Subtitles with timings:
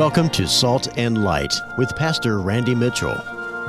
[0.00, 3.22] Welcome to Salt and Light with Pastor Randy Mitchell.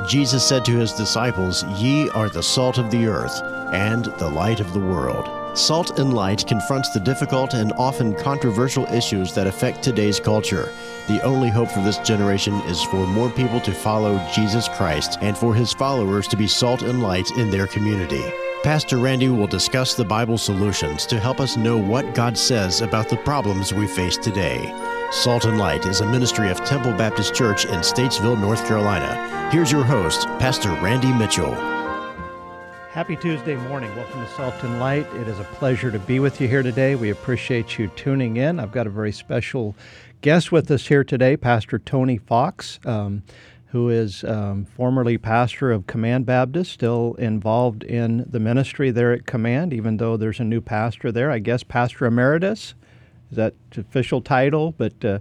[0.08, 3.42] Jesus said to his disciples, Ye are the salt of the earth
[3.74, 5.28] and the light of the world.
[5.58, 10.72] Salt and Light confronts the difficult and often controversial issues that affect today's culture.
[11.06, 15.36] The only hope for this generation is for more people to follow Jesus Christ and
[15.36, 18.24] for his followers to be salt and light in their community.
[18.62, 23.08] Pastor Randy will discuss the Bible solutions to help us know what God says about
[23.08, 24.72] the problems we face today.
[25.10, 29.50] Salt and Light is a ministry of Temple Baptist Church in Statesville, North Carolina.
[29.50, 31.52] Here's your host, Pastor Randy Mitchell.
[32.92, 33.92] Happy Tuesday morning.
[33.96, 35.12] Welcome to Salt and Light.
[35.14, 36.94] It is a pleasure to be with you here today.
[36.94, 38.60] We appreciate you tuning in.
[38.60, 39.74] I've got a very special
[40.20, 43.24] guest with us here today, Pastor Tony Fox, um,
[43.72, 49.24] who is um, formerly pastor of Command Baptist, still involved in the ministry there at
[49.24, 51.30] Command, even though there's a new pastor there.
[51.30, 52.74] I guess Pastor Emeritus.
[53.30, 54.72] Is that official title?
[54.76, 55.20] But uh,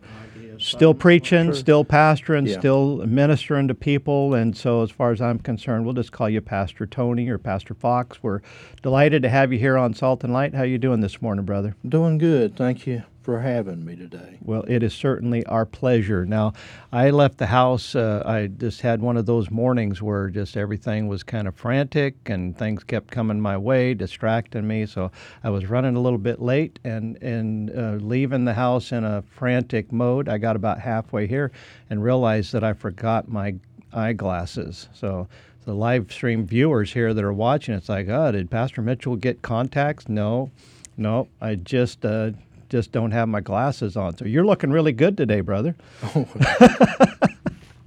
[0.57, 1.53] still preaching, sure.
[1.53, 2.59] still pastoring, yeah.
[2.59, 4.33] still ministering to people.
[4.33, 7.73] And so, as far as I'm concerned, we'll just call you Pastor Tony or Pastor
[7.73, 8.21] Fox.
[8.21, 8.41] We're
[8.81, 10.53] delighted to have you here on Salt and Light.
[10.53, 11.77] How you doing this morning, brother?
[11.87, 14.37] Doing good, thank you for having me today.
[14.41, 16.25] Well, it is certainly our pleasure.
[16.25, 16.53] Now,
[16.91, 17.95] I left the house.
[17.95, 22.15] Uh, I just had one of those mornings where just everything was kind of frantic
[22.29, 24.85] and things kept coming my way, distracting me.
[24.85, 25.11] So
[25.43, 29.21] I was running a little bit late and and uh, leaving the house in a
[29.21, 30.27] frantic mode.
[30.27, 31.51] I got about halfway here
[31.89, 33.55] and realized that I forgot my
[33.93, 34.89] eyeglasses.
[34.93, 35.27] So
[35.65, 39.41] the live stream viewers here that are watching, it's like, oh, did Pastor Mitchell get
[39.43, 40.09] contacts?
[40.09, 40.49] No,
[40.97, 42.31] no, I just uh,
[42.71, 44.17] just don't have my glasses on.
[44.17, 45.75] So you're looking really good today, brother.
[46.15, 46.27] Oh.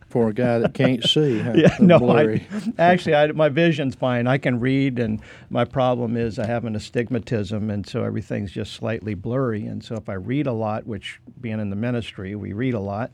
[0.08, 1.54] For a guy that can't see, huh?
[1.56, 2.46] yeah, no, I,
[2.78, 4.28] actually, I, my vision's fine.
[4.28, 8.74] I can read, and my problem is I have an astigmatism, and so everything's just
[8.74, 9.66] slightly blurry.
[9.66, 12.80] And so if I read a lot, which being in the ministry, we read a
[12.80, 13.10] lot,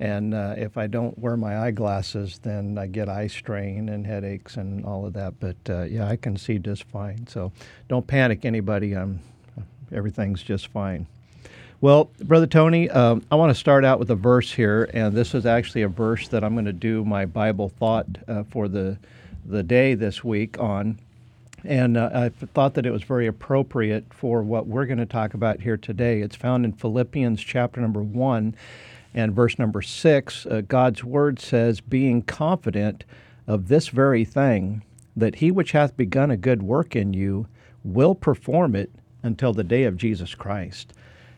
[0.00, 4.56] and uh, if I don't wear my eyeglasses, then I get eye strain and headaches
[4.56, 5.40] and all of that.
[5.40, 7.26] But uh, yeah, I can see just fine.
[7.26, 7.52] So
[7.88, 8.92] don't panic, anybody.
[8.94, 9.20] I'm
[9.92, 11.06] everything's just fine.
[11.80, 15.34] Well, Brother Tony, um, I want to start out with a verse here, and this
[15.34, 18.96] is actually a verse that I'm going to do my Bible thought uh, for the
[19.44, 20.98] the day this week on.
[21.64, 25.34] And uh, I thought that it was very appropriate for what we're going to talk
[25.34, 26.20] about here today.
[26.20, 28.54] It's found in Philippians chapter number one
[29.14, 30.44] and verse number six.
[30.44, 33.04] Uh, God's word says, Being confident
[33.46, 34.82] of this very thing,
[35.16, 37.46] that he which hath begun a good work in you
[37.82, 38.90] will perform it
[39.24, 40.92] until the day of Jesus Christ.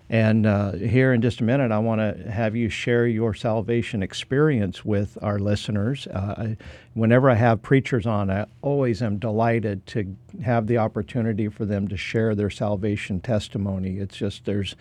[0.09, 4.05] And uh, here in just a minute, I want to have you share your salvation
[4.05, 6.07] experience with our listeners.
[6.07, 6.55] Uh,
[6.95, 11.89] whenever I have preachers on, I always am delighted to have the opportunity for them
[11.89, 13.99] to share their salvation testimony.
[13.99, 14.77] It's just there's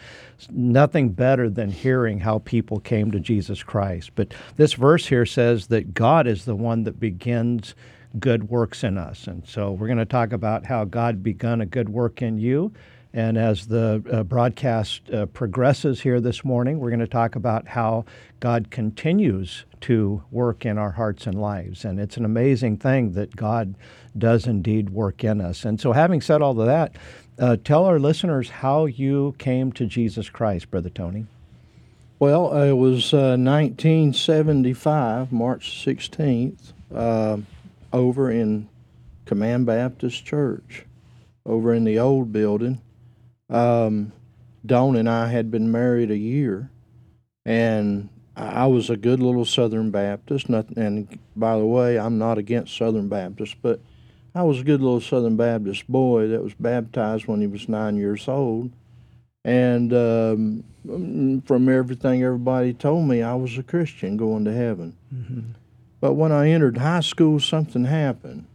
[0.52, 4.12] nothing better than hearing how people came to Jesus Christ.
[4.14, 7.74] But this verse here says that God is the one that begins
[8.20, 9.26] good works in us.
[9.26, 12.72] And so we're going to talk about how God begun a good work in you
[13.16, 17.66] and as the uh, broadcast uh, progresses here this morning, we're going to talk about
[17.66, 18.04] how
[18.42, 21.86] God continues to work in our hearts and lives.
[21.86, 23.76] And it's an amazing thing that God
[24.18, 25.64] does indeed work in us.
[25.64, 26.98] And so, having said all of that,
[27.40, 31.26] uh, tell our listeners how you came to Jesus Christ, Brother Tony.
[32.20, 37.38] Well, it was 1975, uh, March 16th, uh,
[37.94, 38.68] over in
[39.24, 40.86] Command Baptist Church,
[41.46, 42.82] over in the old building
[43.50, 44.12] um,
[44.66, 46.70] Dawn and I had been married a year,
[47.46, 50.50] and I was a good little Southern Baptist.
[50.50, 53.80] Nothing, and by the way, I'm not against Southern Baptists, but
[54.34, 57.96] I was a good little Southern Baptist boy that was baptized when he was nine
[57.96, 58.72] years old.
[59.46, 64.98] And um, from everything everybody told me, I was a Christian going to heaven.
[65.14, 65.52] Mm-hmm.
[66.02, 68.46] But when I entered high school, something happened.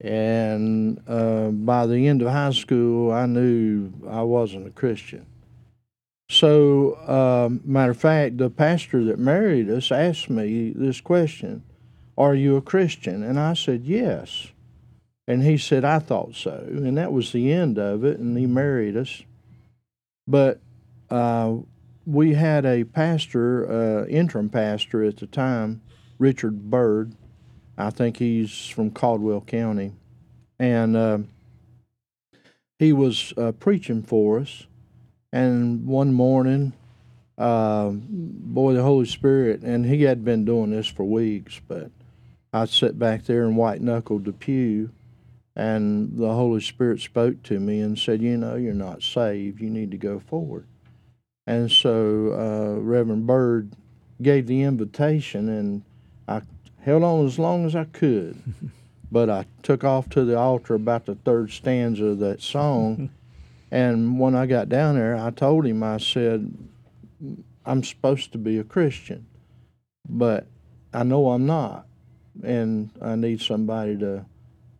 [0.00, 5.26] And uh, by the end of high school, I knew I wasn't a Christian.
[6.30, 11.64] So, uh, matter of fact, the pastor that married us asked me this question
[12.16, 13.22] Are you a Christian?
[13.22, 14.48] And I said, Yes.
[15.26, 16.64] And he said, I thought so.
[16.68, 18.18] And that was the end of it.
[18.18, 19.22] And he married us.
[20.26, 20.60] But
[21.10, 21.56] uh,
[22.06, 25.82] we had a pastor, uh, interim pastor at the time,
[26.18, 27.14] Richard Bird,
[27.80, 29.92] I think he's from Caldwell County.
[30.58, 31.18] And uh,
[32.78, 34.66] he was uh, preaching for us.
[35.32, 36.72] And one morning,
[37.38, 41.90] uh, boy, the Holy Spirit, and he had been doing this for weeks, but
[42.52, 44.90] I sat back there and white knuckled the pew,
[45.56, 49.60] and the Holy Spirit spoke to me and said, You know, you're not saved.
[49.60, 50.66] You need to go forward.
[51.46, 53.72] And so uh, Reverend Bird
[54.20, 55.82] gave the invitation, and
[56.82, 58.42] held on as long as I could.
[59.12, 63.10] but I took off to the altar about the third stanza of that song.
[63.70, 66.52] and when I got down there, I told him, I said,
[67.66, 69.26] I'm supposed to be a Christian,
[70.08, 70.46] but
[70.92, 71.86] I know I'm not.
[72.42, 74.24] And I need somebody to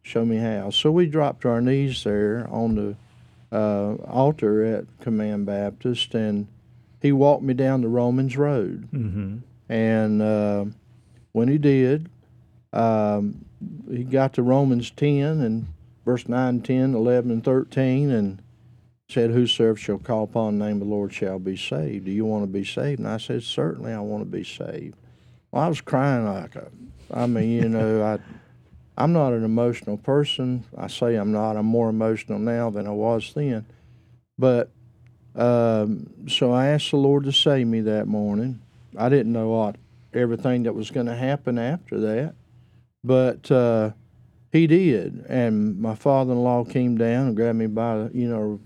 [0.02, 0.70] show me how.
[0.70, 2.96] So we dropped to our knees there on the
[3.56, 6.46] uh, altar at Command Baptist, and
[7.02, 8.88] he walked me down the Romans Road.
[8.92, 9.38] Mm-hmm.
[9.68, 10.64] And uh,
[11.32, 12.08] when he did,
[12.72, 13.44] um,
[13.90, 15.66] he got to Romans 10 and
[16.04, 18.42] verse 9, 10, 11, and 13, and
[19.08, 22.04] said, Whosoever shall call upon the name of the Lord shall be saved.
[22.04, 23.00] Do you want to be saved?
[23.00, 24.96] And I said, Certainly I want to be saved.
[25.50, 26.70] Well, I was crying like a,
[27.12, 28.02] I mean, you know,
[28.98, 30.64] I, I'm not an emotional person.
[30.76, 31.56] I say I'm not.
[31.56, 33.66] I'm more emotional now than I was then.
[34.38, 34.70] But
[35.34, 38.60] um, so I asked the Lord to save me that morning.
[38.96, 39.76] I didn't know what
[40.12, 42.34] everything that was going to happen after that,
[43.04, 43.90] but uh,
[44.52, 45.24] He did.
[45.28, 48.60] And my father-in-law came down and grabbed me by, you know,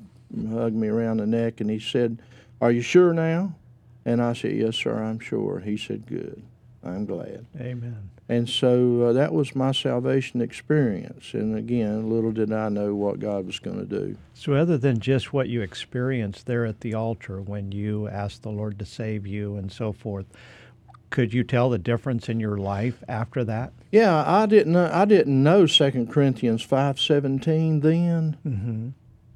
[0.50, 2.20] hugged me around the neck, and he said,
[2.60, 3.54] "Are you sure now?"
[4.04, 6.42] And I said, "Yes, sir, I'm sure." He said, "Good.
[6.82, 8.10] I'm glad." Amen.
[8.28, 11.34] And so uh, that was my salvation experience.
[11.34, 14.16] And again, little did I know what God was going to do.
[14.32, 18.50] So, other than just what you experienced there at the altar when you asked the
[18.50, 20.26] Lord to save you and so forth,
[21.14, 23.72] could you tell the difference in your life after that?
[23.92, 24.72] Yeah, I didn't.
[24.72, 28.88] Know, I didn't know Second Corinthians five seventeen then, Mm-hmm.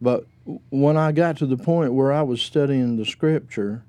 [0.02, 0.26] but
[0.70, 3.82] when I got to the point where I was studying the Scripture,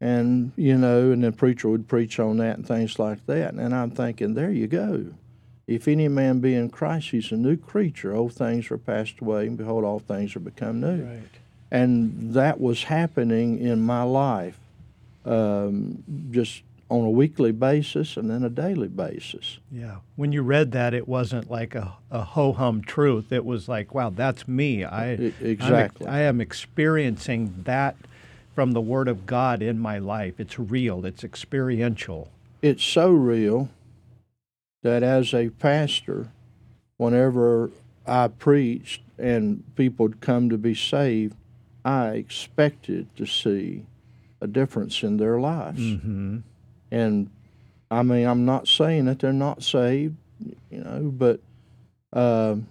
[0.00, 3.74] and you know, and the preacher would preach on that and things like that, and
[3.74, 5.06] I'm thinking, there you go.
[5.66, 8.14] If any man be in Christ, he's a new creature.
[8.14, 11.02] Old things are passed away, and behold, all things are become new.
[11.04, 11.22] Right.
[11.70, 14.58] and that was happening in my life
[15.24, 16.62] um, just
[16.94, 19.96] on a weekly basis and then a daily basis Yeah.
[20.16, 23.32] When you read that, it wasn't like a, a ho hum truth.
[23.32, 24.84] It was like, wow, that's me.
[24.84, 26.06] I E- I'm exactly.
[26.06, 27.96] I am experiencing that
[28.54, 30.34] from the Word of God in my life.
[30.38, 31.04] It's real.
[31.04, 32.28] It's experiential.
[32.62, 33.68] it's so real
[34.82, 36.28] that as a pastor
[36.96, 37.70] whenever
[38.06, 41.34] i preached and people would come to be saved
[41.84, 43.84] i expected to see
[44.40, 46.38] a difference in their lives Mm-hmm.
[46.90, 47.30] And
[47.90, 50.16] I mean, I'm not saying that they're not saved,
[50.70, 51.40] you know, but
[52.12, 52.68] um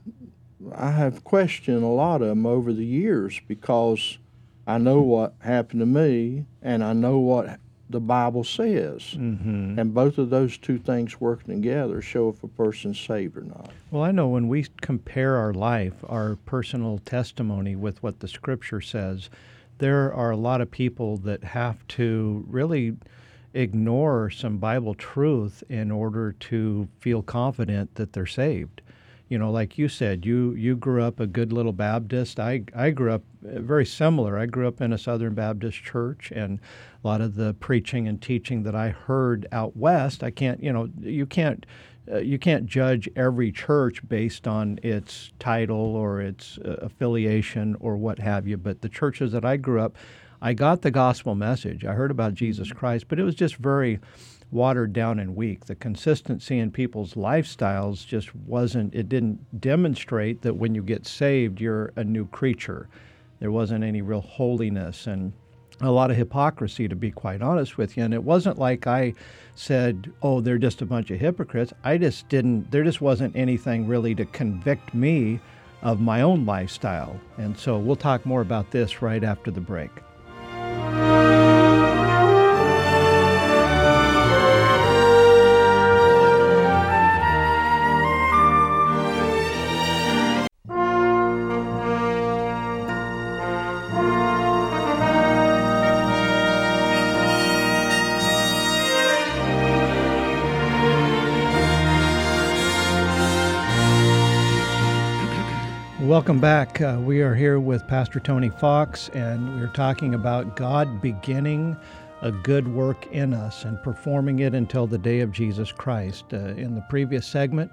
[0.75, 4.18] I have questioned a lot of them over the years because
[4.65, 9.15] I know what happened to me and I know what the Bible says.
[9.15, 9.77] Mm-hmm.
[9.77, 13.71] And both of those two things working together show if a person's saved or not.
[13.92, 18.81] Well, I know when we compare our life, our personal testimony with what the Scripture
[18.81, 19.30] says,
[19.77, 22.95] there are a lot of people that have to really
[23.53, 28.81] ignore some Bible truth in order to feel confident that they're saved.
[29.29, 32.39] You know, like you said, you you grew up a good little Baptist.
[32.39, 34.38] I I grew up uh, very similar.
[34.38, 36.59] I grew up in a Southern Baptist church, and
[37.03, 40.72] a lot of the preaching and teaching that I heard out west, I can't, you
[40.72, 41.65] know, you can't
[42.12, 47.95] uh, you can't judge every church based on its title or its uh, affiliation or
[47.95, 48.57] what have you.
[48.57, 49.95] But the churches that I grew up,
[50.45, 51.85] I got the gospel message.
[51.85, 52.77] I heard about Jesus mm-hmm.
[52.77, 54.00] Christ, but it was just very
[54.51, 55.65] watered down and weak.
[55.65, 61.62] The consistency in people's lifestyles just wasn't, it didn't demonstrate that when you get saved,
[61.62, 62.89] you're a new creature.
[63.39, 65.31] There wasn't any real holiness and
[65.79, 68.03] a lot of hypocrisy, to be quite honest with you.
[68.03, 69.13] And it wasn't like I
[69.55, 71.73] said, oh, they're just a bunch of hypocrites.
[71.85, 75.39] I just didn't, there just wasn't anything really to convict me
[75.81, 77.17] of my own lifestyle.
[77.38, 79.89] And so we'll talk more about this right after the break.
[106.24, 106.80] Welcome back.
[106.80, 111.75] Uh, we are here with Pastor Tony Fox, and we're talking about God beginning
[112.22, 116.24] a good work in us and performing it until the day of Jesus Christ.
[116.32, 117.72] Uh, in the previous segment,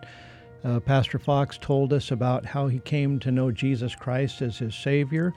[0.65, 4.75] uh, Pastor Fox told us about how he came to know Jesus Christ as his
[4.75, 5.33] Savior.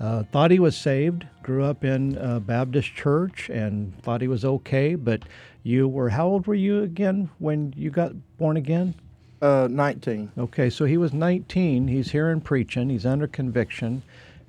[0.00, 4.44] Uh, thought he was saved, grew up in a Baptist church, and thought he was
[4.44, 4.96] okay.
[4.96, 5.22] But
[5.62, 8.96] you were, how old were you again when you got born again?
[9.42, 10.32] Uh, 19.
[10.38, 11.88] Okay, so he was 19.
[11.88, 12.88] He's here and preaching.
[12.88, 14.02] He's under conviction.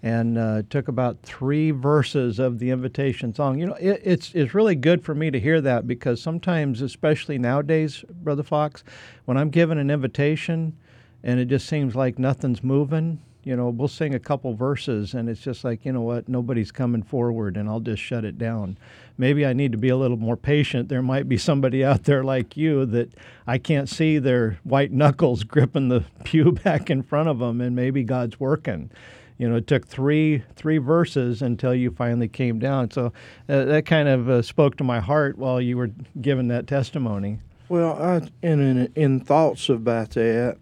[0.03, 3.59] and uh, took about three verses of the invitation song.
[3.59, 7.37] You know, it, it's it's really good for me to hear that because sometimes, especially
[7.39, 8.83] nowadays, Brother Fox,
[9.25, 10.77] when I'm given an invitation
[11.23, 15.29] and it just seems like nothing's moving, you know, we'll sing a couple verses and
[15.29, 18.77] it's just like, you know what, nobody's coming forward and I'll just shut it down.
[19.17, 20.89] Maybe I need to be a little more patient.
[20.89, 23.13] There might be somebody out there like you that
[23.47, 27.73] I can't see their white knuckles gripping the pew back in front of them and
[27.73, 28.91] maybe God's working.
[29.37, 32.91] You know, it took three three verses until you finally came down.
[32.91, 33.13] So
[33.47, 37.39] uh, that kind of uh, spoke to my heart while you were giving that testimony.
[37.69, 40.57] Well, I, in, in in thoughts about that,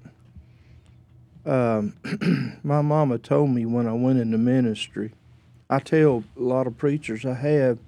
[1.45, 5.11] um, my mama told me when I went into ministry.
[5.69, 7.79] I tell a lot of preachers I have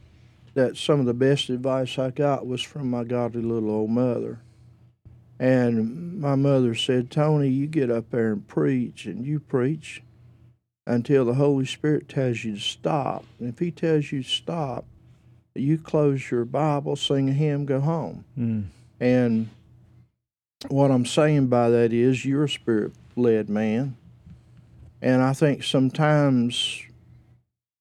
[0.53, 4.39] that some of the best advice I got was from my godly little old mother.
[5.39, 10.01] And my mother said, Tony, you get up there and preach, and you preach
[10.87, 13.23] until the Holy Spirit tells you to stop.
[13.39, 14.85] And if He tells you to stop,
[15.53, 18.25] you close your Bible, sing a hymn, go home.
[18.37, 18.65] Mm.
[18.99, 19.49] And
[20.69, 23.97] what I'm saying by that is you're a spirit led man.
[25.01, 26.81] And I think sometimes,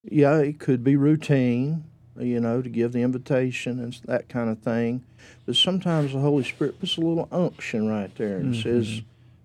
[0.05, 1.85] yeah, it could be routine,
[2.19, 5.05] you know, to give the invitation and that kind of thing.
[5.45, 8.62] But sometimes the Holy Spirit puts a little unction right there and Mhm.
[8.62, 9.02] says,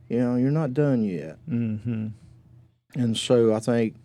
[0.09, 1.37] you know, you're not done yet.
[1.49, 2.07] Mm-hmm.
[2.95, 3.95] And so I think,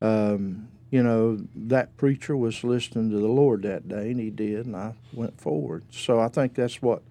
[0.00, 4.66] um, you know, that preacher was listening to the Lord that day, and he did,
[4.66, 5.84] and I went forward.
[5.90, 7.02] So I think that's what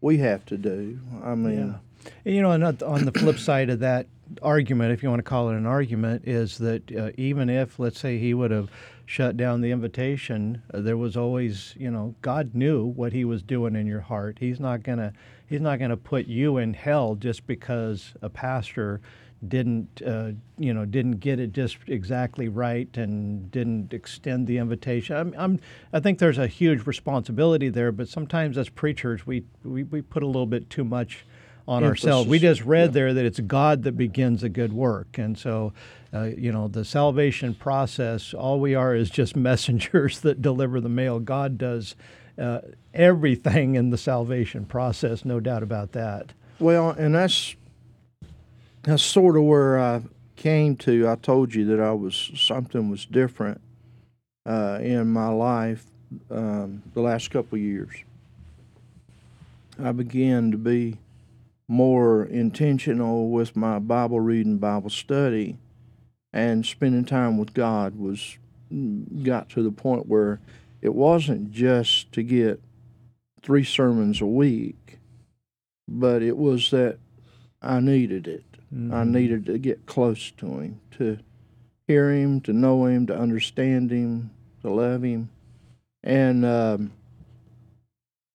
[0.00, 0.98] we have to do.
[1.22, 1.76] I mean,
[2.24, 4.06] you know, and on the flip side of that
[4.42, 7.98] argument, if you want to call it an argument, is that uh, even if, let's
[7.98, 8.70] say, he would have
[9.06, 13.42] shut down the invitation, uh, there was always, you know, God knew what He was
[13.42, 14.36] doing in your heart.
[14.38, 15.12] He's not gonna,
[15.46, 19.00] He's not gonna put you in hell just because a pastor
[19.46, 25.16] didn't, uh, you know, didn't get it just exactly right and didn't extend the invitation.
[25.16, 25.60] I'm, I'm,
[25.92, 30.22] I think there's a huge responsibility there, but sometimes as preachers, we, we, we put
[30.22, 31.24] a little bit too much
[31.68, 32.26] on ourselves.
[32.26, 35.18] We just read there that it's God that begins a good work.
[35.18, 35.74] And so,
[36.14, 40.88] uh, you know, the salvation process, all we are is just messengers that deliver the
[40.88, 41.20] mail.
[41.20, 41.94] God does
[42.38, 42.60] uh,
[42.94, 46.32] everything in the salvation process, no doubt about that.
[46.58, 47.54] Well, and that's
[48.82, 50.02] that's sort of where I
[50.36, 51.06] came to.
[51.06, 53.60] I told you that I was something was different
[54.46, 55.84] uh, in my life
[56.30, 57.94] um, the last couple of years.
[59.80, 60.96] I began to be
[61.68, 65.58] more intentional with my Bible reading, Bible study,
[66.32, 68.38] and spending time with God was
[69.22, 70.40] got to the point where
[70.82, 72.60] it wasn't just to get
[73.42, 74.98] three sermons a week,
[75.86, 76.98] but it was that
[77.62, 78.44] I needed it.
[78.70, 79.10] I Mhm.
[79.10, 81.18] needed to get close to him, to
[81.86, 85.30] hear him, to know him, to understand him, to love him,
[86.04, 86.92] and um,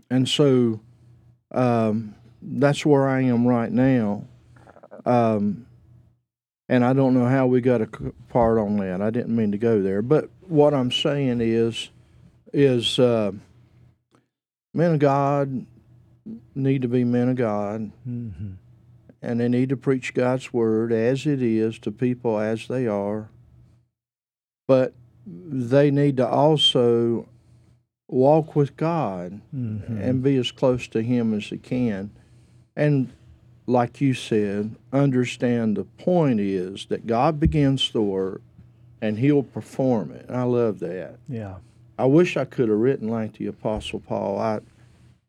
[0.10, 0.80] and so
[1.52, 4.26] um, that's where I am right now.
[5.06, 5.66] Um,
[6.70, 9.02] and I don't know how we got a c- part on that.
[9.02, 11.90] I didn't mean to go there, but what I'm saying is,
[12.54, 13.32] is uh,
[14.74, 15.66] men of God
[16.56, 18.56] need to be men of God Mhm.
[19.22, 23.30] and they need to preach God's word as it is to people as they are.
[24.68, 24.94] But
[25.26, 27.28] they need to also
[28.08, 30.00] walk with God Mhm.
[30.02, 32.12] and be as close to Him as they can.
[32.76, 33.12] And
[33.66, 38.42] like you said, understand the point is that God begins the work
[39.02, 40.26] and He'll perform it.
[40.30, 41.18] I love that.
[41.28, 41.56] yeah.
[41.98, 44.40] I wish I could have written like the Apostle Paul.
[44.40, 44.56] I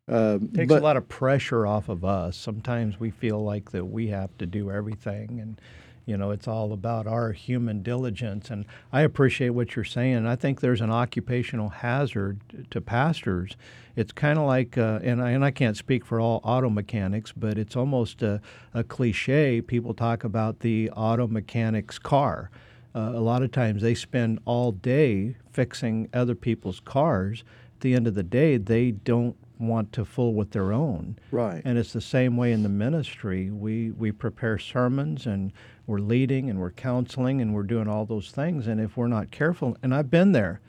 [0.09, 2.37] um, It takes but, a lot of pressure off of us.
[2.37, 5.61] Sometimes we feel like that we have to do everything, and
[6.07, 8.51] you know it's all about our human diligence.
[8.51, 10.27] And I appreciate what you're saying.
[10.27, 13.57] I think there's an occupational hazard to pastors.
[13.97, 17.33] It's kind of like, uh, and I, and I can't speak for all auto mechanics,
[17.33, 18.41] but it's almost a,
[18.73, 19.61] a cliche.
[19.61, 22.51] People talk about the auto mechanic's car.
[22.95, 27.45] Uh, a lot of times they spend all day fixing other people's cars.
[27.77, 31.17] At the end of the day, they don't want to fool with their own.
[31.31, 31.63] right.
[31.65, 33.51] And it's the same way in the ministry.
[33.51, 35.53] We we prepare sermons and
[35.87, 38.67] we're leading and we're counseling and we're doing all those things.
[38.67, 40.61] And if we're not careful, and I've been there,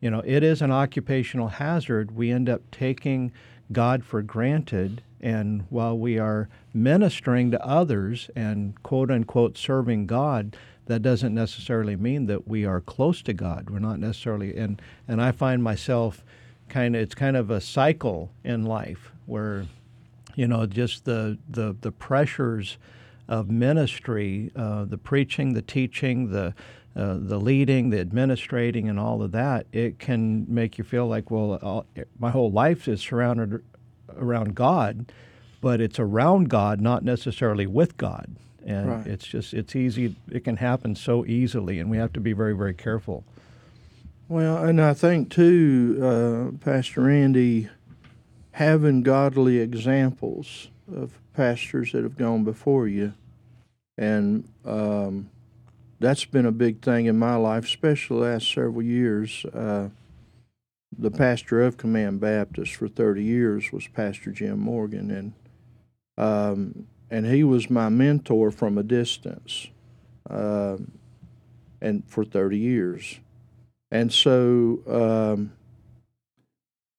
[0.00, 2.16] you know, it is an occupational hazard.
[2.16, 3.32] We end up taking
[3.70, 5.02] God for granted.
[5.20, 11.94] And while we are ministering to others and quote unquote serving God, that doesn't necessarily
[11.94, 13.70] mean that we are close to God.
[13.70, 16.24] We're not necessarily, and, and I find myself
[16.68, 19.66] kind of, it's kind of a cycle in life where
[20.34, 22.78] you know just the the the pressures
[23.28, 26.54] of ministry, uh, the preaching, the teaching, the
[26.94, 31.30] uh, the leading, the administrating, and all of that, it can make you feel like,
[31.30, 31.86] well, all,
[32.18, 33.62] my whole life is surrounded
[34.14, 35.10] around God,
[35.62, 38.36] but it's around God, not necessarily with God.
[38.66, 39.06] And Right.
[39.06, 42.54] it's just, it's easy, it can happen so easily, and we have to be very,
[42.54, 43.24] very careful.
[44.28, 47.70] Well, and I think too, uh, Pastor Andy,
[48.52, 53.14] having godly examples of pastors that have gone before you,
[53.96, 55.30] and um,
[55.98, 59.44] that's been a big thing in my life, especially the last several years.
[59.46, 59.88] Uh,
[60.98, 65.32] the pastor of Command Baptist for 30 years was Pastor Jim Morgan, and
[66.18, 69.68] um, and he was my mentor from a distance,
[70.28, 70.92] um,
[71.80, 73.20] and for 30 years.
[73.90, 75.52] And so um,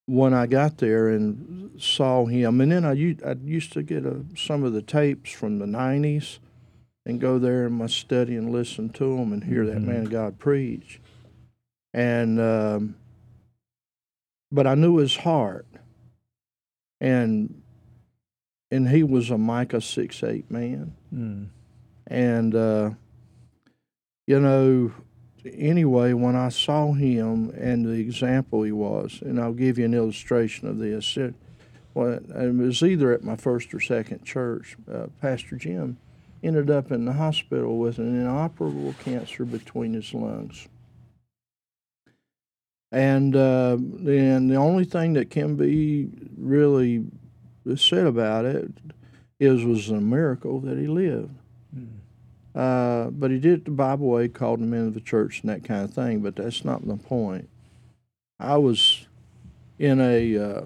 [0.06, 4.64] when I got there and saw him, and then I used to get a, some
[4.64, 6.40] of the tapes from the 90s
[7.06, 9.86] and go there in my study and listen to them and hear that Mhm.
[9.86, 11.00] man of God preach.
[11.94, 12.96] And, um,
[14.52, 15.68] but I knew his heart.
[17.02, 17.62] And,
[18.72, 20.96] and he was a Micah 6 8 man.
[21.14, 21.48] Mm.
[22.08, 22.92] And, uh,
[24.26, 24.92] you know,
[25.52, 29.94] anyway, when I saw him and the example he was, and I'll give you an
[29.94, 31.18] illustration of this.
[31.18, 31.36] It,
[31.94, 34.76] well, it was either at my first or second church.
[34.92, 35.98] Uh, Pastor Jim
[36.44, 40.68] ended up in the hospital with an inoperable cancer between his lungs.
[42.92, 47.06] And uh, the only thing that can be really
[47.76, 48.72] said about it
[49.40, 51.34] is was a miracle that he lived.
[51.76, 51.88] Mm.
[52.56, 55.64] Uh, but he did it the Bible way, called him into the church and that
[55.64, 56.20] kind of thing.
[56.20, 57.50] But that's not the point.
[58.40, 59.08] I was
[59.80, 60.62] in a uh,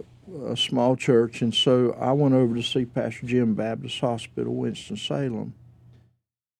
[0.45, 4.97] a small church, and so I went over to see Pastor Jim Baptist Hospital, Winston
[4.97, 5.53] Salem,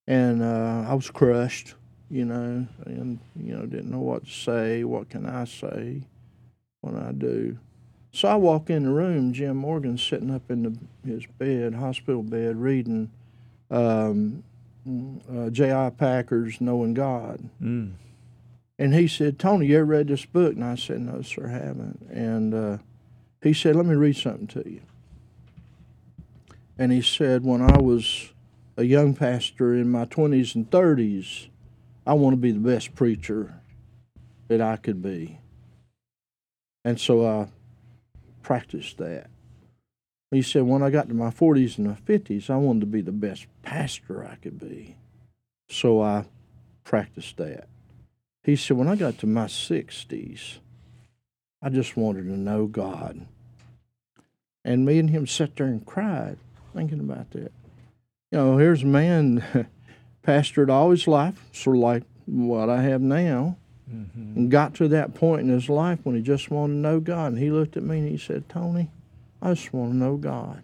[0.08, 1.74] and uh, I was crushed,
[2.10, 4.84] you know, and you know didn't know what to say.
[4.84, 6.04] What can I say?
[6.82, 7.58] What do I do?
[8.14, 9.34] So I walk in the room.
[9.34, 13.12] Jim Morgan's sitting up in the, his bed, hospital bed, reading.
[13.70, 14.44] Um,
[14.88, 15.92] uh, J.I.
[15.92, 17.50] Packer's Knowing God.
[17.62, 17.94] Mm.
[18.80, 20.54] And he said, Tony, you ever read this book?
[20.54, 22.08] And I said, No, sir, I haven't.
[22.12, 22.78] And uh,
[23.42, 24.82] he said, Let me read something to you.
[26.78, 28.32] And he said, When I was
[28.78, 31.48] a young pastor in my 20s and 30s,
[32.06, 33.56] I want to be the best preacher
[34.48, 35.40] that I could be.
[36.86, 37.48] And so I
[38.44, 39.30] practiced that.
[40.32, 43.02] He said, when I got to my 40s and my 50s, I wanted to be
[43.02, 44.98] the best pastor I could be.
[45.70, 46.26] So I
[46.84, 47.68] practiced that.
[48.44, 50.58] He said, when I got to my 60s,
[51.62, 53.26] I just wanted to know God.
[54.66, 56.38] And me and him sat there and cried,
[56.76, 57.52] thinking about that.
[58.32, 59.68] You know, here's a man,
[60.28, 63.58] pastored all his life, sort of like what I have now,
[63.90, 67.00] hmm and got to that point in his life when he just wanted to know
[67.00, 67.32] God.
[67.32, 68.92] And he looked at me and he said, Tony,
[69.42, 70.64] I just want to know God.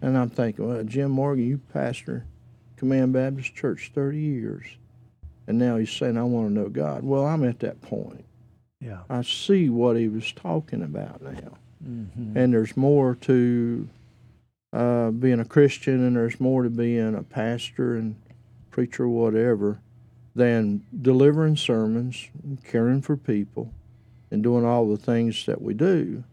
[0.00, 2.26] And I'm thinking, well, Jim Morgan, you pastor
[2.76, 4.66] Command Baptist Church 30 years.
[5.46, 7.04] And now he's saying, I want to know God.
[7.04, 8.24] Well, I'm at that point.
[8.80, 9.00] Yeah.
[9.08, 11.58] I see what he was talking about now.
[11.82, 13.88] hmm And there's more to
[14.72, 18.16] uh, being a Christian and there's more to being a pastor and
[18.70, 19.78] preacher, whatever,
[20.34, 23.70] than delivering sermons, and caring for people,
[24.30, 26.24] and doing all the things that we do.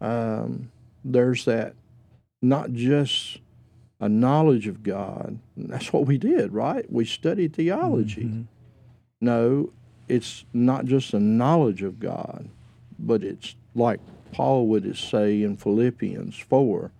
[0.00, 0.70] Um,
[1.04, 1.74] there's that
[2.42, 3.38] not just
[4.00, 5.38] a knowledge of God.
[5.56, 6.90] That's what we did, right?
[6.90, 8.24] We studied theology.
[8.24, 8.44] Mhm.
[9.20, 9.70] No,
[10.08, 12.48] it's not just a knowledge of God,
[12.98, 14.00] but it's like
[14.32, 16.90] Paul would say in Philippians 4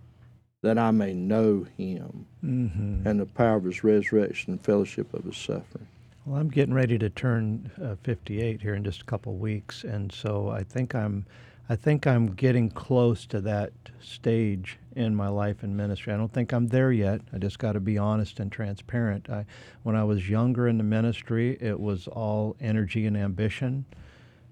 [0.61, 3.05] that I may know him Mhm.
[3.05, 5.87] and the power of his resurrection and fellowship of his suffering.
[6.25, 10.11] Well, I'm getting ready to turn uh, 58 here in just a couple weeks, and
[10.11, 11.25] so I think I'm,
[11.67, 16.13] I think I'm getting close to that stage in my life and ministry.
[16.13, 17.21] I don't think I'm there yet.
[17.33, 19.29] I just got to be honest and transparent.
[19.29, 19.45] I,
[19.81, 23.85] when I was younger in the ministry, it was all energy and ambition.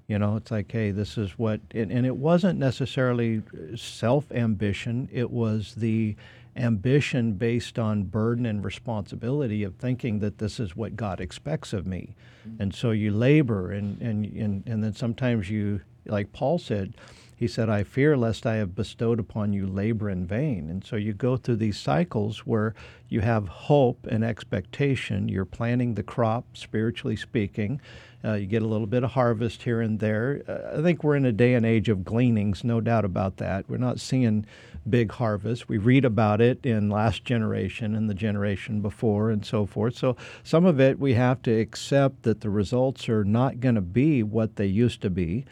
[0.08, 3.44] You know, it's like, hey, this is what, and, and it wasn't necessarily
[3.76, 5.08] self ambition.
[5.12, 6.16] It was the
[6.56, 11.88] ambition based on burden and responsibility of thinking that this is what God expects of
[11.88, 12.16] me.
[12.48, 12.62] Mm-hmm.
[12.62, 16.94] And so you labor, and, and, and, and then sometimes you, like Paul said,
[17.36, 20.70] he said, I fear lest I have bestowed upon you labor in vain.
[20.70, 22.74] And so you go through these cycles where
[23.10, 25.28] you have hope and expectation.
[25.28, 27.82] You're planting the crop, spiritually speaking.
[28.24, 30.42] Uh, you get a little bit of harvest here and there.
[30.48, 33.70] Uh, I think we're in a day and age of gleanings, no doubt about that.
[33.70, 34.46] We're not seeing
[34.90, 35.68] big harvest.
[35.68, 39.98] We read about it in last generation and the generation before and so forth.
[39.98, 43.82] So some of it we have to accept that the results are not going to
[43.82, 45.46] be what they used to be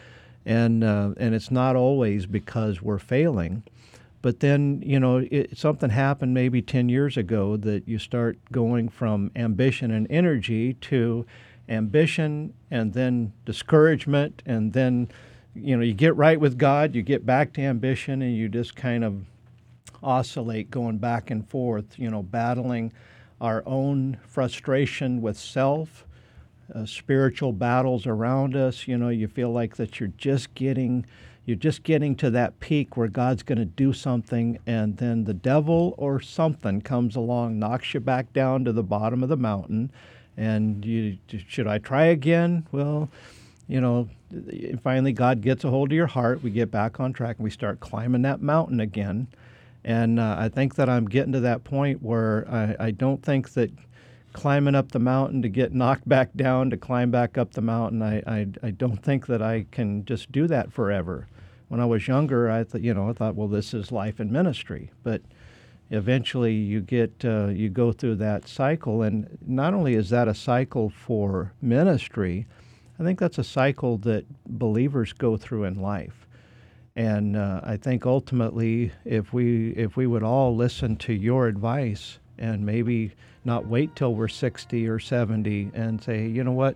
[0.45, 3.63] and uh, and it's not always because we're failing.
[4.21, 8.89] But then you know it, something happened maybe ten years ago that you start going
[8.89, 11.25] from ambition and energy to
[11.69, 15.09] ambition and then discouragement and then
[15.55, 18.75] you know you get right with God, you get back to ambition, and you just
[18.75, 19.25] kind of
[20.03, 21.97] oscillate going back and forth.
[21.97, 22.93] You know, battling
[23.39, 26.05] our own frustration with self
[26.73, 28.87] uh, spiritual battles around us.
[28.87, 31.05] You know, you feel like that you're just getting
[31.43, 35.33] you're just getting to that peak where God's going to do something, and then the
[35.33, 39.91] devil or something comes along, knocks you back down to the bottom of the mountain,
[40.37, 42.67] and you should I try again?
[42.71, 43.09] Well,
[43.67, 44.09] you know,
[44.83, 46.43] finally God gets a hold of your heart.
[46.43, 49.27] We get back on track and we start climbing that mountain again.
[49.83, 53.53] And uh, I think that I'm getting to that point where I, I don't think
[53.53, 53.71] that
[54.33, 58.01] climbing up the mountain to get knocked back down to climb back up the mountain.
[58.01, 61.27] I, I, I don't think that I can just do that forever.
[61.67, 64.31] When I was younger, I thought, you know, I thought, well, this is life and
[64.31, 64.91] ministry.
[65.03, 65.21] But
[65.89, 70.33] eventually, you get uh, you go through that cycle, and not only is that a
[70.33, 72.45] cycle for ministry,
[72.99, 76.27] I think that's a cycle that believers go through in life.
[76.95, 82.19] And uh, I think ultimately, if we if we would all listen to your advice
[82.37, 86.75] and maybe not wait till we're 60 or 70 and say, you know what,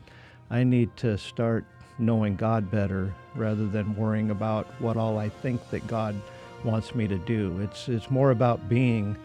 [0.50, 1.66] I need to start
[1.98, 6.16] knowing God better rather than worrying about what all I think that God
[6.64, 7.60] wants me to do.
[7.62, 9.16] It's it's more about being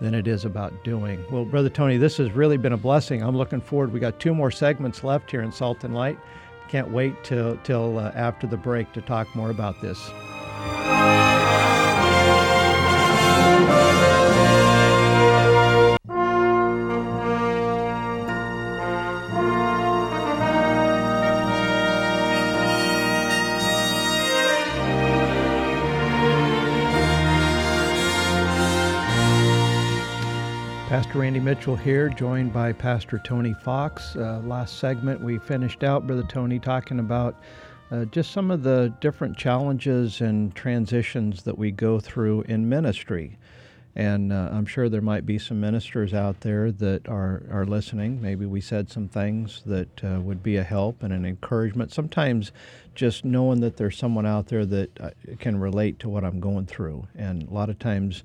[0.00, 1.24] than it is about doing.
[1.30, 3.22] Well, Brother Tony, this has really been a blessing.
[3.22, 3.92] I'm looking forward.
[3.92, 6.18] We got two more segments left here in Salt and Light.
[6.68, 10.10] Can't wait till till uh, after the break to talk more about this.
[31.18, 34.14] Pastor Randy Mitchell here, joined by Pastor Tony Fox.
[34.14, 37.42] Uh, last segment, we finished out, Brother Tony, talking about
[37.90, 43.36] uh, just some of the different challenges and transitions that we go through in ministry.
[43.96, 48.22] And uh, I'm sure there might be some ministers out there that are, are listening.
[48.22, 51.92] Maybe we said some things that uh, would be a help and an encouragement.
[51.92, 52.52] Sometimes
[52.94, 56.66] just knowing that there's someone out there that uh, can relate to what I'm going
[56.66, 57.08] through.
[57.16, 58.22] And a lot of times,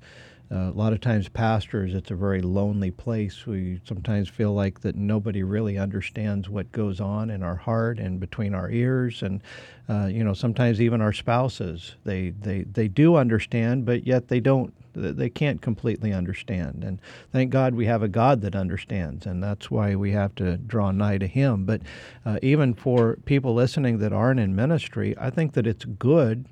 [0.50, 3.46] uh, a lot of times, pastors, it's a very lonely place.
[3.46, 8.20] We sometimes feel like that nobody really understands what goes on in our heart and
[8.20, 9.42] between our ears, and
[9.88, 11.94] uh, you know, sometimes even our spouses.
[12.04, 14.74] They they they do understand, but yet they don't.
[14.96, 16.84] They can't completely understand.
[16.84, 17.00] And
[17.32, 20.92] thank God we have a God that understands, and that's why we have to draw
[20.92, 21.64] nigh to Him.
[21.64, 21.80] But
[22.24, 26.44] uh, even for people listening that aren't in ministry, I think that it's good.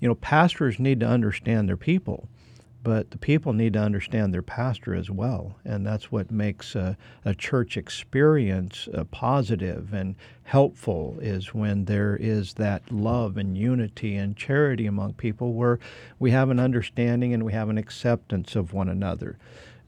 [0.00, 2.28] You know, pastors need to understand their people
[2.88, 5.56] but the people need to understand their pastor as well.
[5.62, 12.16] And that's what makes a, a church experience uh, positive and helpful is when there
[12.16, 15.78] is that love and unity and charity among people where
[16.18, 19.36] we have an understanding and we have an acceptance of one another.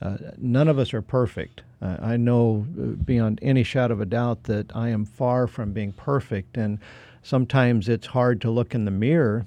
[0.02, 1.62] Uh, none of us are perfect.
[1.80, 5.72] Uh, I know uh, beyond any shadow of a doubt that I am far from
[5.72, 6.78] being perfect, and
[7.22, 9.46] sometimes it's hard to look in the mirror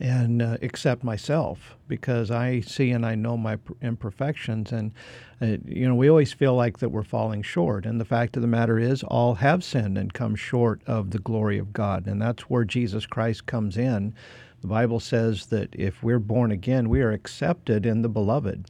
[0.00, 4.72] and uh, accept myself because I see and I know my imperfections.
[4.72, 4.92] And,
[5.40, 7.86] uh, you know, we always feel like that we're falling short.
[7.86, 11.18] And the fact of the matter is, all have sinned and come short of the
[11.18, 12.06] glory of God.
[12.06, 14.14] And that's where Jesus Christ comes in.
[14.60, 18.66] The Bible says that if we're born again, we are accepted in the beloved.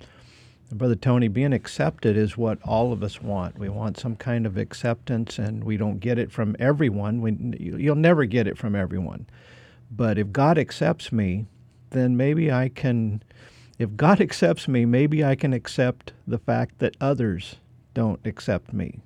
[0.72, 3.56] Brother Tony, being accepted is what all of us want.
[3.56, 7.20] We want some kind of acceptance, and we don't get it from everyone.
[7.20, 9.26] We, you'll never get it from everyone.
[9.90, 11.46] But if God accepts me,
[11.90, 13.22] then maybe I can,
[13.78, 17.56] if God accepts me, maybe I can accept the fact that others
[17.94, 19.00] don't accept me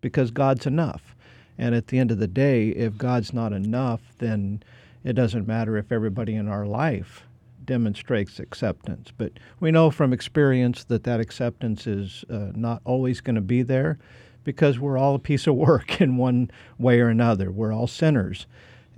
[0.00, 1.14] because God's enough.
[1.56, 4.62] And at the end of the day, if God's not enough, then
[5.02, 7.24] it doesn't matter if everybody in our life
[7.64, 9.12] demonstrates acceptance.
[9.16, 13.62] But we know from experience that that acceptance is uh, not always going to be
[13.62, 13.98] there
[14.44, 17.50] because we're all a piece of work in one way or another.
[17.50, 18.46] We're all sinners.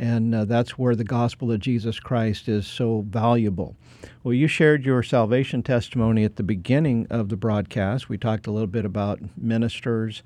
[0.01, 3.77] And uh, that's where the gospel of Jesus Christ is so valuable.
[4.25, 8.09] Well, you shared your salvation testimony at the beginning of the broadcast.
[8.09, 10.23] We talked a little bit about ministers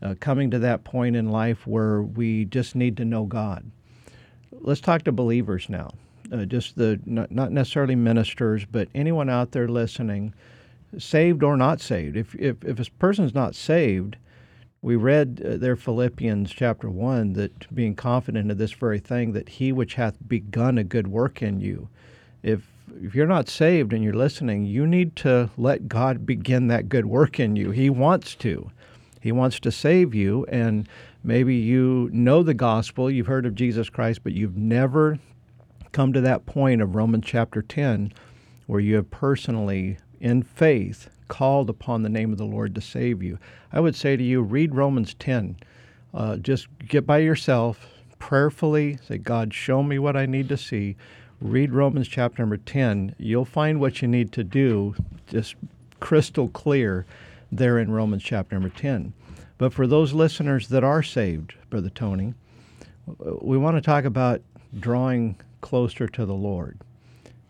[0.00, 3.68] uh, coming to that point in life where we just need to know God.
[4.52, 5.90] Let's talk to believers now.
[6.30, 10.34] Uh, just the not, not necessarily ministers, but anyone out there listening,
[10.98, 12.16] saved or not saved.
[12.16, 14.18] If if if a person's not saved,
[14.86, 19.48] we read uh, there Philippians chapter 1 that being confident of this very thing that
[19.48, 21.88] he which hath begun a good work in you
[22.44, 22.68] if
[23.02, 27.06] if you're not saved and you're listening you need to let God begin that good
[27.06, 27.72] work in you.
[27.72, 28.70] He wants to.
[29.20, 30.88] He wants to save you and
[31.24, 35.18] maybe you know the gospel you've heard of Jesus Christ but you've never
[35.90, 38.12] come to that point of Romans chapter 10
[38.68, 43.22] where you have personally in faith called upon the name of the Lord to save
[43.22, 43.38] you.
[43.72, 45.56] I would say to you, read Romans 10.
[46.14, 47.86] Uh, just get by yourself,
[48.18, 50.96] prayerfully say, God, show me what I need to see.
[51.40, 53.14] Read Romans chapter number 10.
[53.18, 54.94] You'll find what you need to do
[55.26, 55.54] just
[56.00, 57.04] crystal clear
[57.52, 59.12] there in Romans chapter number 10.
[59.58, 62.34] But for those listeners that are saved, Brother Tony,
[63.40, 64.42] we want to talk about
[64.78, 66.78] drawing closer to the Lord.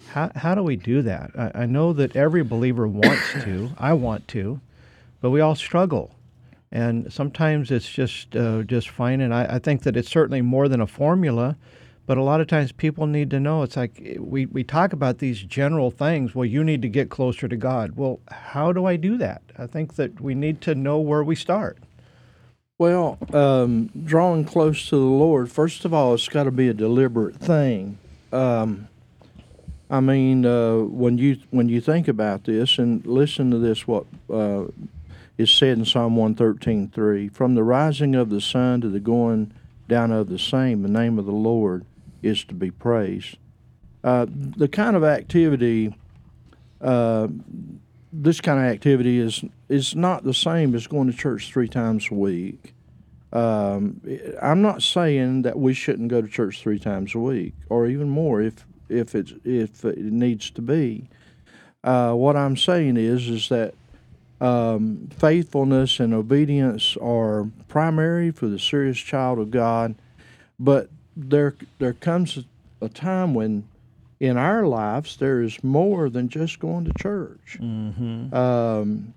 [0.09, 1.31] How, how do we do that?
[1.37, 3.71] I, I know that every believer wants to.
[3.79, 4.61] I want to,
[5.21, 6.15] but we all struggle,
[6.71, 9.21] and sometimes it's just uh, just fine.
[9.21, 11.57] And I, I think that it's certainly more than a formula,
[12.07, 13.63] but a lot of times people need to know.
[13.63, 16.35] It's like we we talk about these general things.
[16.35, 17.97] Well, you need to get closer to God.
[17.97, 19.43] Well, how do I do that?
[19.59, 21.79] I think that we need to know where we start.
[22.79, 26.75] Well, um, drawing close to the Lord, first of all, it's got to be a
[26.75, 27.97] deliberate thing.
[28.33, 28.89] Um,
[29.89, 34.07] I mean, uh, when you when you think about this and listen to this, what
[34.29, 34.65] uh,
[35.39, 39.01] is said in Psalm one thirteen three: From the rising of the sun to the
[39.01, 39.53] going
[39.89, 41.85] down of the same, the name of the Lord
[42.23, 43.37] is to be praised.
[44.03, 45.95] Uh, the kind of activity,
[46.81, 47.29] uh,
[48.13, 52.09] this kind of activity is is not the same as going to church three times
[52.11, 52.75] a week.
[53.33, 54.01] Um,
[54.41, 58.09] I'm not saying that we shouldn't go to church three times a week, or even
[58.09, 61.09] more if if it's if it needs to be.
[61.85, 63.75] Uh, what I'm saying is is that
[64.41, 69.95] um, faithfulness and obedience are primary for the serious child of God,
[70.59, 72.45] but there there comes
[72.81, 73.65] a time when
[74.21, 77.59] in our lives there is more than just going to church.
[77.61, 78.35] Mm-hmm.
[78.35, 79.15] Um,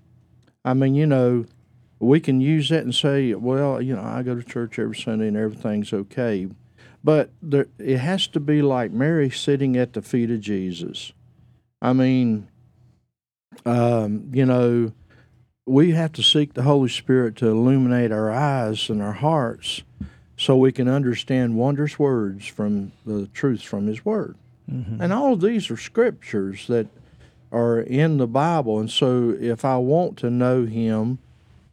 [0.64, 1.46] I mean, you know,
[1.98, 5.28] we can use that and say, well, you know, I go to church every Sunday
[5.28, 6.48] and everything's okay.
[7.02, 11.12] But there, it has to be like Mary sitting at the feet of Jesus.
[11.80, 12.48] I mean,
[13.64, 14.92] um, you know,
[15.66, 19.82] we have to seek the Holy Spirit to illuminate our eyes and our hearts
[20.36, 24.36] so we can understand wondrous words from the truths from His Word.
[24.70, 25.00] Mm-hmm.
[25.00, 26.86] And all of these are scriptures that
[27.52, 28.78] are in the Bible.
[28.78, 31.18] And so if I want to know Him,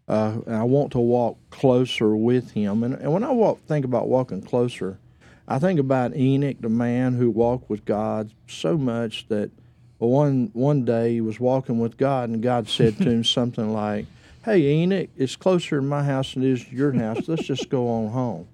[0.07, 2.83] uh, I want to walk closer with Him.
[2.83, 4.99] And, and when I walk, think about walking closer,
[5.47, 9.49] I think about Enoch, the man who walked with God so much that
[9.97, 14.05] one one day he was walking with God, and God said to him something like,
[14.43, 17.27] "Hey Enoch, it's closer to my house than it is to your house.
[17.27, 18.47] Let's just go on home."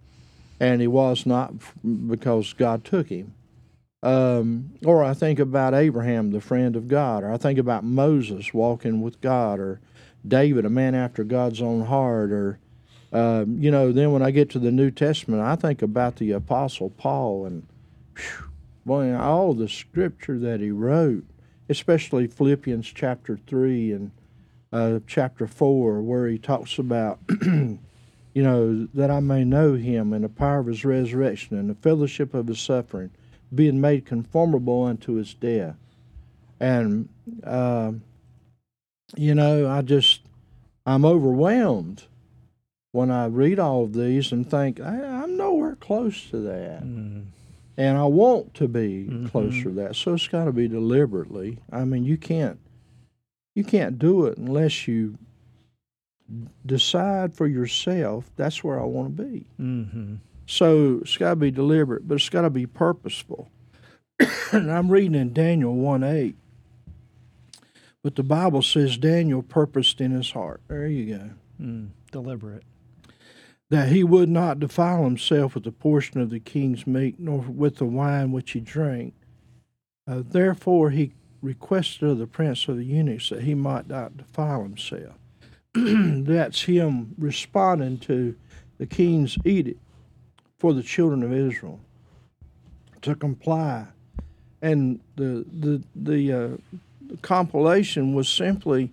[0.60, 1.54] And he was not
[1.84, 3.34] because God took him.
[4.04, 8.54] Um, or I think about Abraham, the friend of God, or I think about Moses
[8.54, 9.80] walking with God, or
[10.26, 12.60] David, a man after God's own heart, or
[13.14, 16.32] uh, you know, then when I get to the New Testament, I think about the
[16.32, 17.68] Apostle Paul and
[18.16, 18.50] whew,
[18.86, 21.24] boy, all the scripture that he wrote,
[21.70, 24.12] especially Philippians chapter 3 and
[24.72, 27.80] uh, chapter 4, where he talks about, you
[28.34, 32.34] know, that I may know him and the power of his resurrection and the fellowship
[32.34, 33.12] of his suffering,
[33.54, 35.76] being made conformable unto his death.
[36.60, 37.10] And,
[37.44, 37.92] uh,
[39.16, 40.22] you know, I just,
[40.88, 42.08] I'm overwhelmed
[42.94, 47.26] when I read all of these and think I'm nowhere close to that, mm.
[47.76, 49.26] and I want to be mm-hmm.
[49.28, 49.96] closer to that.
[49.96, 51.58] So it's got to be deliberately.
[51.72, 52.60] I mean, you can't
[53.56, 55.18] you can't do it unless you
[56.66, 58.26] decide for yourself.
[58.36, 59.48] That's where I want to be.
[59.60, 60.16] Mm-hmm.
[60.46, 63.50] So it's got to be deliberate, but it's got to be purposeful.
[64.52, 66.36] and I'm reading in Daniel one eight.
[68.04, 70.62] But the Bible says Daniel purposed in his heart.
[70.68, 71.30] There you go.
[71.60, 72.64] Mm, deliberate
[73.70, 77.78] that he would not defile himself with the portion of the king's meat, nor with
[77.78, 79.14] the wine which he drank.
[80.08, 84.64] Uh, therefore, he requested of the prince of the eunuchs that he might not defile
[84.64, 85.16] himself.
[85.76, 88.36] That's him responding to
[88.78, 89.80] the king's edict
[90.60, 91.80] for the children of Israel.
[93.02, 93.88] to comply.
[94.62, 96.50] And the the the, uh,
[97.08, 98.92] the compilation was simply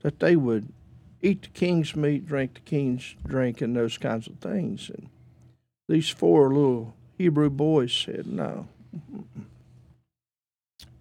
[0.00, 0.68] that they would
[1.22, 4.90] eat the king's meat, drink the king's drink, and those kinds of things.
[4.90, 5.08] And
[5.88, 8.68] these four little Hebrew boys said, "No,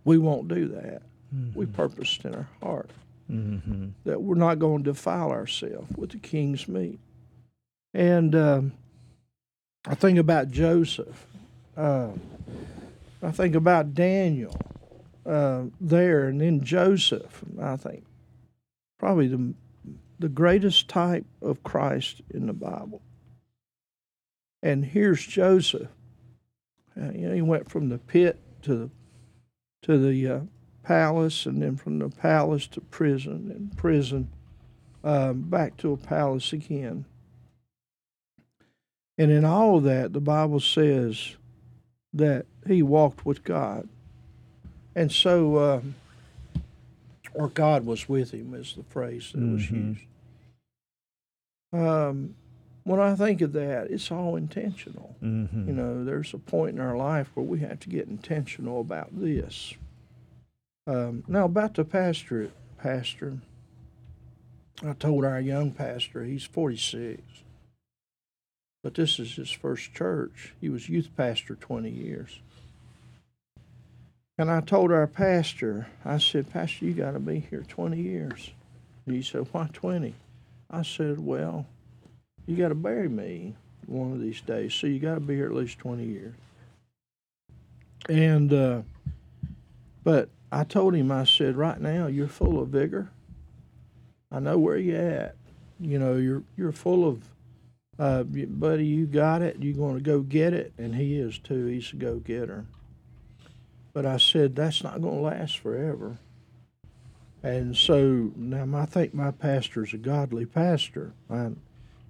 [0.03, 1.01] we won't do that.
[1.33, 1.59] Mm-hmm.
[1.59, 2.89] We purposed in our heart
[3.31, 3.89] mm-hmm.
[4.05, 6.99] that we're not going to defile ourselves with the king's meat."
[7.93, 8.73] And um,
[9.85, 11.25] I think about Joseph.
[11.75, 12.09] Uh,
[13.21, 14.55] I think about Daniel
[15.25, 17.43] uh, there, and then Joseph.
[17.61, 18.03] I think
[18.97, 19.53] probably the
[20.19, 23.01] the greatest type of Christ in the Bible.
[24.63, 25.89] And here's Joseph.
[26.99, 28.89] Uh, he went from the pit to the
[29.83, 30.39] to the uh,
[30.83, 34.27] palace, and then from the palace to prison, and prison
[35.03, 37.05] um, back to a palace again.
[39.17, 41.35] And in all of that, the Bible says
[42.13, 43.87] that he walked with God.
[44.95, 45.81] And so, uh,
[47.37, 49.53] or God was with him, is the phrase that mm-hmm.
[49.53, 50.01] was used.
[51.71, 52.35] Um,
[52.83, 55.15] when I think of that, it's all intentional.
[55.21, 55.67] Mm-hmm.
[55.67, 59.09] You know, there's a point in our life where we have to get intentional about
[59.11, 59.75] this.
[60.87, 63.37] Um, now, about the pastorate, pastor,
[64.83, 67.21] I told our young pastor, he's 46,
[68.83, 70.53] but this is his first church.
[70.59, 72.39] He was youth pastor 20 years.
[74.39, 78.51] And I told our pastor, I said, Pastor, you got to be here 20 years.
[79.05, 80.13] And he said, Why 20?
[80.69, 81.65] I said, Well,
[82.45, 83.55] you got to bury me
[83.87, 86.35] one of these days, so you got to be here at least 20 years.
[88.09, 88.81] And, uh,
[90.03, 93.09] but I told him, I said, Right now, you're full of vigor.
[94.31, 95.35] I know where you're at.
[95.79, 97.23] You know, you're, you're full of,
[97.97, 99.57] uh, buddy, you got it.
[99.59, 100.73] You're going to go get it.
[100.77, 101.65] And he is too.
[101.65, 102.65] He's a go getter.
[103.97, 106.19] But I said, that's not going to last forever.
[107.41, 111.13] And so now I think my pastor is a godly pastor.
[111.31, 111.53] I,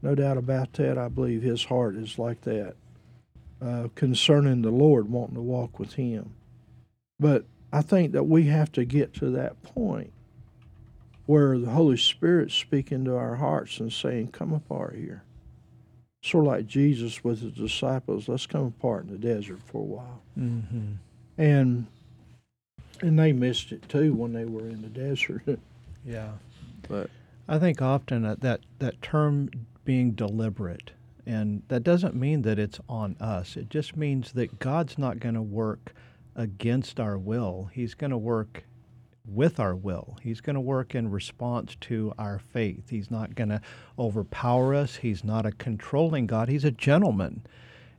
[0.02, 0.98] no doubt about that.
[0.98, 2.76] I believe his heart is like that
[3.62, 6.32] uh, concerning the Lord, wanting to walk with him.
[7.22, 10.12] But I think that we have to get to that point
[11.26, 15.24] where the Holy Spirit's speaking to our hearts and saying, Come apart here.
[16.22, 19.86] Sort of like Jesus with his disciples, let's come apart in the desert for a
[19.86, 20.22] while.
[20.38, 20.96] Mm-hmm
[21.38, 21.88] and
[23.02, 25.44] and they missed it too when they were in the desert.
[26.06, 26.32] yeah,
[26.88, 27.10] but
[27.48, 29.50] I think often that that term
[29.86, 30.92] being deliberate,
[31.26, 33.56] and that doesn't mean that it's on us.
[33.56, 35.94] It just means that God's not going to work
[36.36, 37.70] against our will.
[37.74, 38.64] He's going to work
[39.28, 40.18] with our will.
[40.22, 42.90] He's going to work in response to our faith.
[42.90, 43.62] He's not going to
[44.00, 44.98] overpower us.
[44.98, 46.48] He's not a controlling God.
[46.48, 47.46] He's a gentleman.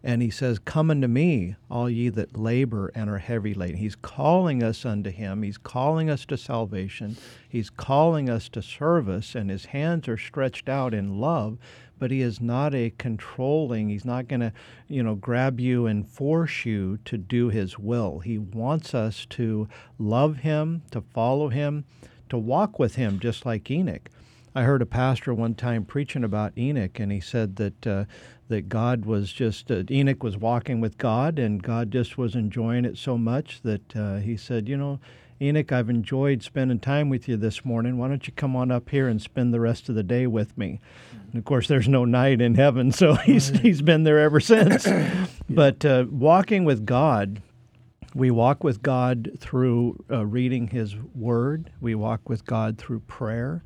[0.02, 3.78] And he says, Come unto me, all ye that labor and are heavy laden.
[3.78, 5.42] He's calling us unto him.
[5.42, 7.16] He's calling us to salvation.
[7.48, 11.58] He's calling us to service, and his hands are stretched out in love,
[11.98, 14.52] but he is not a controlling, he's not going to,
[14.86, 18.20] you know, grab you and force you to do his will.
[18.20, 21.84] He wants us to love him, to follow him,
[22.28, 24.08] to walk with him, just like Enoch.
[24.58, 28.06] I heard a pastor one time preaching about Enoch, and he said that uh,
[28.48, 32.84] that God was just uh, Enoch was walking with God, and God just was enjoying
[32.84, 34.98] it so much that uh, he said, you know.
[35.40, 37.98] Enoch, I've enjoyed spending time with you this morning.
[37.98, 40.58] Why don't you come on up here and spend the rest of the day with
[40.58, 40.80] me?
[41.30, 44.86] And of course, there's no night in heaven, so he's he's been there ever since.
[44.88, 45.26] yeah.
[45.48, 47.42] But uh, walking with God,
[48.12, 51.70] we walk with God through uh, reading His Word.
[51.80, 53.62] We walk with God through prayer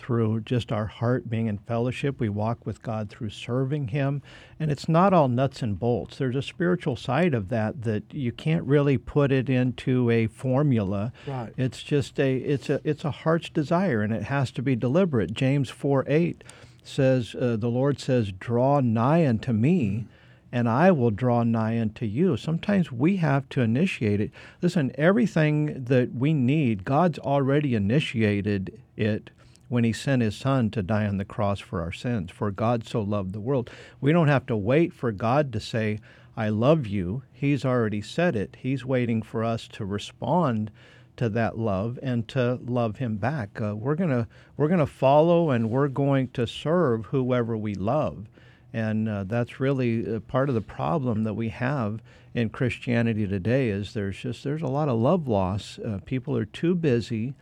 [0.00, 2.18] through just our heart being in fellowship.
[2.18, 4.22] We walk with God through serving Him.
[4.58, 6.16] And it's not all nuts and bolts.
[6.16, 11.12] There's a spiritual side of that that you can't really put it into a formula.
[11.26, 11.52] Right.
[11.58, 15.34] It's just a it's a it's a heart's desire and it has to be deliberate.
[15.34, 16.44] James 4 8
[16.82, 20.06] says, uh, the Lord says, Draw nigh unto me.
[20.52, 22.36] And I will draw nigh unto you.
[22.36, 24.32] Sometimes we have to initiate it.
[24.60, 29.30] Listen, everything that we need, God's already initiated it
[29.70, 32.30] when he sent his son to die on the cross for our sins.
[32.32, 33.70] For God so loved the world.
[34.00, 36.00] We don't have to wait for God to say,
[36.36, 37.22] I love you.
[37.32, 38.56] He's already said it.
[38.60, 40.72] He's waiting for us to respond
[41.16, 43.60] to that love and to love him back.
[43.60, 44.26] Uh, we're going to
[44.56, 48.26] we're going to follow and we're going to serve whoever we love.
[48.72, 52.02] And uh, that's really uh, part of the problem that we have
[52.34, 55.78] in Christianity today is there's just there's a lot of love loss.
[55.78, 57.34] Uh, people are too busy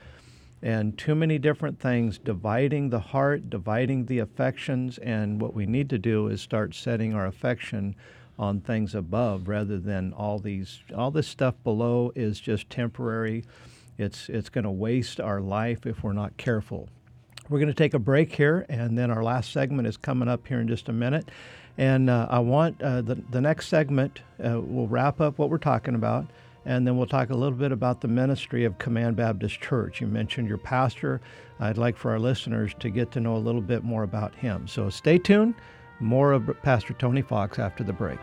[0.62, 4.98] and too many different things dividing the heart, dividing the affections.
[4.98, 7.94] And what we need to do is start setting our affection
[8.38, 13.44] on things above rather than all these all this stuff below is just temporary.
[13.96, 16.88] It's it's going to waste our life if we're not careful.
[17.48, 20.46] We're going to take a break here, and then our last segment is coming up
[20.46, 21.30] here in just a minute.
[21.78, 25.58] And uh, I want uh, the the next segment uh, will wrap up what we're
[25.58, 26.26] talking about,
[26.68, 30.02] and then we'll talk a little bit about the ministry of Command Baptist Church.
[30.02, 31.22] You mentioned your pastor.
[31.58, 34.68] I'd like for our listeners to get to know a little bit more about him.
[34.68, 35.54] So stay tuned.
[35.98, 38.18] More of Pastor Tony Fox after the break.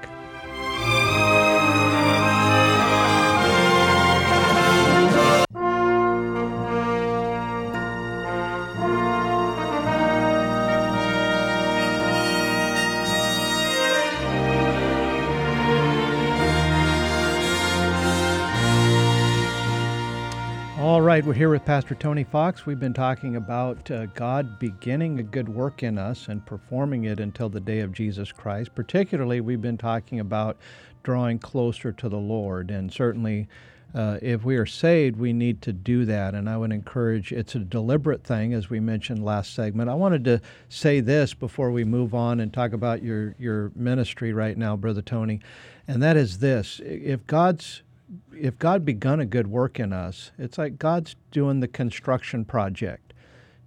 [21.15, 22.65] Right, we're here with Pastor Tony Fox.
[22.65, 27.21] We've been talking about uh, God beginning a good work in us and performing it
[27.21, 28.75] until the day of Jesus Christ.
[28.75, 30.57] Particularly, we've been talking about
[31.03, 32.69] drawing closer to the Lord.
[32.69, 33.47] And certainly,
[33.93, 36.35] uh, if we are saved, we need to do that.
[36.35, 39.89] And I would encourage it's a deliberate thing, as we mentioned last segment.
[39.89, 44.33] I wanted to say this before we move on and talk about your, your ministry
[44.33, 45.39] right now, Brother Tony.
[45.87, 47.83] And that is this if God's
[48.33, 53.13] if God begun a good work in us, it's like God's doing the construction project.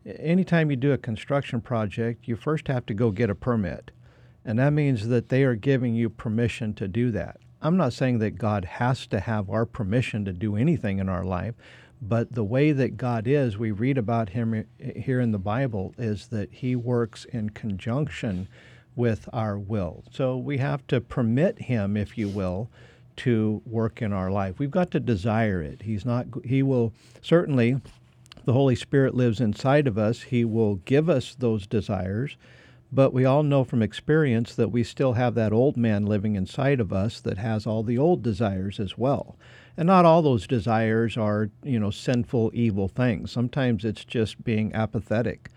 [0.06, 3.90] Anytime you do a construction project, you first have to go get a permit.
[4.44, 7.38] And that means that they are giving you permission to do that.
[7.60, 11.24] I'm not saying that God has to have our permission to do anything in our
[11.24, 11.54] life,
[12.00, 16.28] but the way that God is, we read about him here in the Bible, is
[16.28, 18.48] that he works in conjunction
[18.94, 20.04] with our will.
[20.12, 22.70] So we have to permit him, if you will,
[23.18, 24.58] to work in our life.
[24.58, 25.82] We've got to desire it.
[25.82, 27.80] He's not he will certainly
[28.44, 30.22] the Holy Spirit lives inside of us.
[30.22, 32.38] He will give us those desires,
[32.90, 36.80] but we all know from experience that we still have that old man living inside
[36.80, 39.36] of us that has all the old desires as well.
[39.76, 43.30] And not all those desires are, you know, sinful evil things.
[43.30, 45.50] Sometimes it's just being apathetic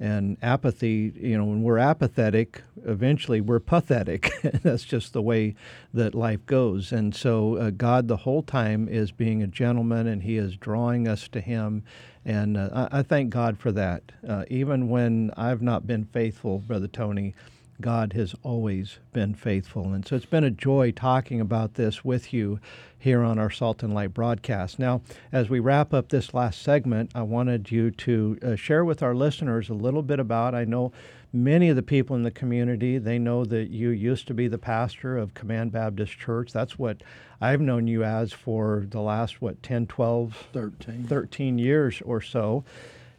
[0.00, 4.30] and apathy you know when we're apathetic eventually we're pathetic.
[4.62, 5.54] That's just the way
[5.92, 6.92] that life goes.
[6.92, 11.08] And so uh, god the whole time is being a gentleman and he is drawing
[11.08, 11.84] us to him.
[12.24, 14.12] And uh, I, I, thank god for that.
[14.26, 17.34] Uh, even when i've not been faithful brother tony
[17.80, 19.92] God has always been faithful.
[19.92, 22.58] And so it's been a joy talking about this with you
[22.98, 24.78] here on our Salt and Light broadcast.
[24.78, 29.02] Now, as we wrap up this last segment, I wanted you to uh, share with
[29.02, 30.92] our listeners a little bit about, I know
[31.32, 34.58] many of the people in the community, they know that you used to be the
[34.58, 36.52] pastor of Command Baptist Church.
[36.52, 37.02] That's what
[37.40, 42.64] I've known you as for the last, what, 10, 12, 13, 13 years or so.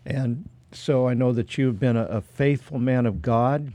[0.05, 3.71] And so I know that you've been a, a faithful man of God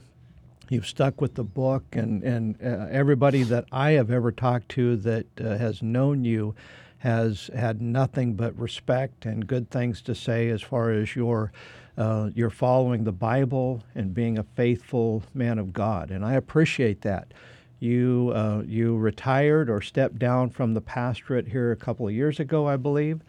[0.68, 4.96] you've stuck with the book, and and uh, everybody that I have ever talked to
[4.96, 6.54] that uh, has known you
[6.98, 11.52] has had nothing but respect and good things to say as far as your
[11.98, 17.32] uh, following the Bible and being a faithful man of God, and I appreciate that.
[17.80, 22.40] You uh, you retired or stepped down from the pastorate here a couple of years
[22.40, 23.20] ago, I believe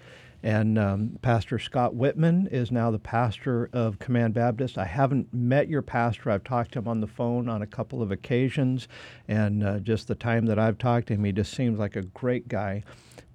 [0.45, 4.77] and um, Pastor Scott Whitman is now the pastor of Command Baptist.
[4.77, 6.29] I haven't met your pastor.
[6.29, 8.87] I've talked to him on the phone on a couple of occasions,
[9.27, 12.03] and uh, just the time that I've talked to him, he just seems like a
[12.03, 12.83] great guy.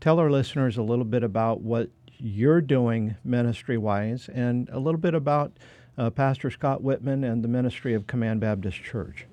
[0.01, 5.01] Tell our listeners a little bit about what you're doing ministry wise and a little
[5.01, 5.51] bit about
[5.99, 9.27] uh, Pastor Scott Whitman and the ministry of Command Baptist Church.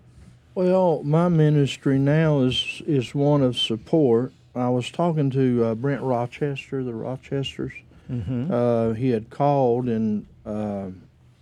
[0.55, 6.01] Well, my ministry now is is one of support I was talking to uh, Brent
[6.01, 7.73] Rochester, the Rochesters.
[8.11, 8.51] Mm-hmm.
[8.51, 10.89] Uh, he had called and uh,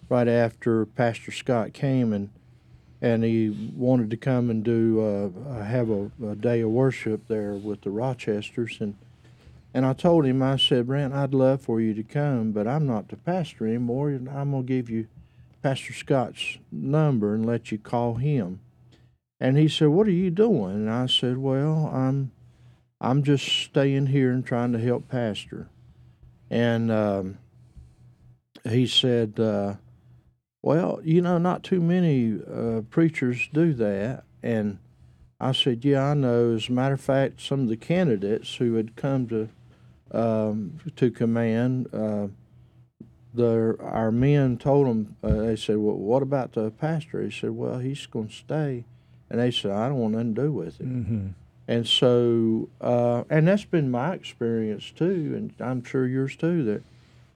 [0.10, 2.30] right after Pastor Scott came and
[3.02, 7.54] and he wanted to come and do uh, have a, a, day of worship there
[7.54, 8.96] with the Rochesters and
[9.76, 12.88] and I told him I said Brent I'd love for you to come but I'm
[12.88, 15.08] not the pastor anymore and I'm gonna give you
[15.66, 18.60] Pastor Scott's number and let you call him.
[19.40, 22.30] And he said, "What are you doing?" And I said, "Well, I'm."
[23.02, 25.70] I'm just staying here and trying to help pastor.
[26.50, 27.38] And um,
[28.68, 29.76] he said, uh,
[30.62, 34.24] Well, you know, not too many uh, preachers do that.
[34.42, 34.80] And
[35.40, 36.54] I said, Yeah, I know.
[36.54, 39.50] As a matter of fact, some of the candidates who had come to
[40.12, 42.28] um, to command, uh,
[43.38, 45.18] our men told them.
[45.22, 48.86] Uh, they said, "Well, what about the pastor?" He said, "Well, he's going to stay."
[49.30, 51.28] And they said, "I don't want nothing to do with it." Mm-hmm.
[51.68, 56.64] And so, uh, and that's been my experience too, and I'm sure yours too.
[56.64, 56.84] That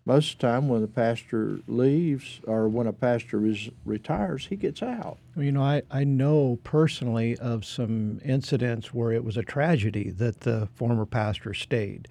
[0.06, 4.56] most of the time when the pastor leaves or when a pastor is retires, he
[4.56, 5.18] gets out.
[5.36, 10.42] You know, I, I know personally of some incidents where it was a tragedy that
[10.42, 12.08] the former pastor stayed.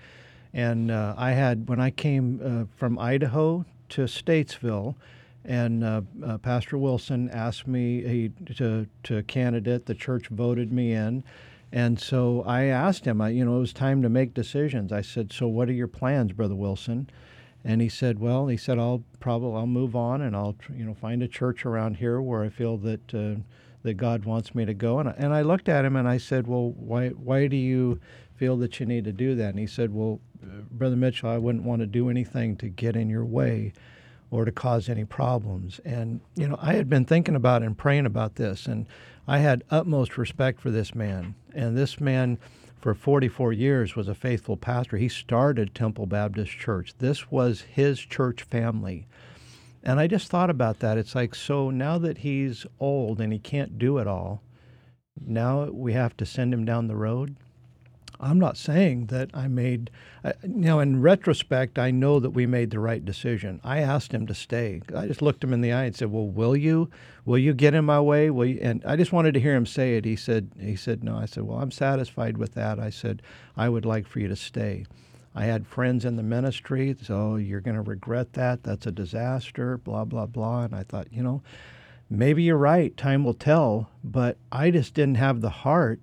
[0.53, 4.95] And uh, I had, when I came uh, from Idaho to Statesville,
[5.45, 11.25] and uh, uh, Pastor Wilson asked me to, to candidate, the church voted me in.
[11.71, 14.91] And so I asked him, I, you know, it was time to make decisions.
[14.91, 17.11] I said, So what are your plans, Brother Wilson?
[17.65, 20.95] And he said, "Well, he said I'll probably I'll move on and I'll you know
[20.95, 23.41] find a church around here where I feel that uh,
[23.83, 26.19] that God wants me to go." And I, and I looked at him and I
[26.19, 28.01] said, "Well, why why do you
[28.37, 30.21] feel that you need to do that?" And he said, "Well,
[30.71, 33.73] Brother Mitchell, I wouldn't want to do anything to get in your way."
[34.31, 35.81] Or to cause any problems.
[35.87, 38.85] And, you know, I had been thinking about and praying about this, and
[39.29, 41.35] I had utmost respect for this man.
[41.55, 42.39] And this man,
[42.81, 44.97] for 44 years was a faithful pastor.
[44.97, 46.95] He started Temple Baptist Church.
[46.99, 49.07] This was his church family.
[49.83, 50.97] And I just thought about that.
[50.97, 54.43] It's like, so now that he's old and he can't do it all,
[55.21, 57.37] now we have to send him down the road.
[58.21, 59.91] I'm not saying that I made,
[60.25, 63.61] uh, know, in retrospect, I know that we made the right decision.
[63.63, 64.83] I asked him to stay.
[64.95, 66.91] I just looked him in the eye and said, "Well, will you?
[67.25, 68.31] Will you get in my way?
[68.31, 70.05] Will you?" And I just wanted to hear him say it.
[70.05, 73.23] He said, "He said no." I said, "Well, I'm satisfied with that." I said,
[73.57, 74.85] "I would like for you to stay."
[75.35, 78.65] I had friends in the ministry, so you're going to regret that.
[78.65, 79.79] That's a disaster.
[79.79, 80.65] Blah blah blah.
[80.65, 81.43] And I thought, you know,
[82.11, 82.97] maybe you're right.
[82.97, 83.91] Time will tell.
[84.03, 86.01] But I just didn't have the heart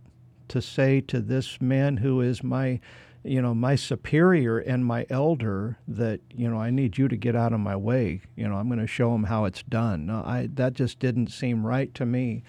[0.50, 2.80] to say to this man who is my
[3.24, 7.36] you know my superior and my elder that you know I need you to get
[7.36, 8.22] out of my way.
[8.36, 10.06] You know I'm going to show him how it's done.
[10.06, 12.44] No, I that just didn't seem right to me.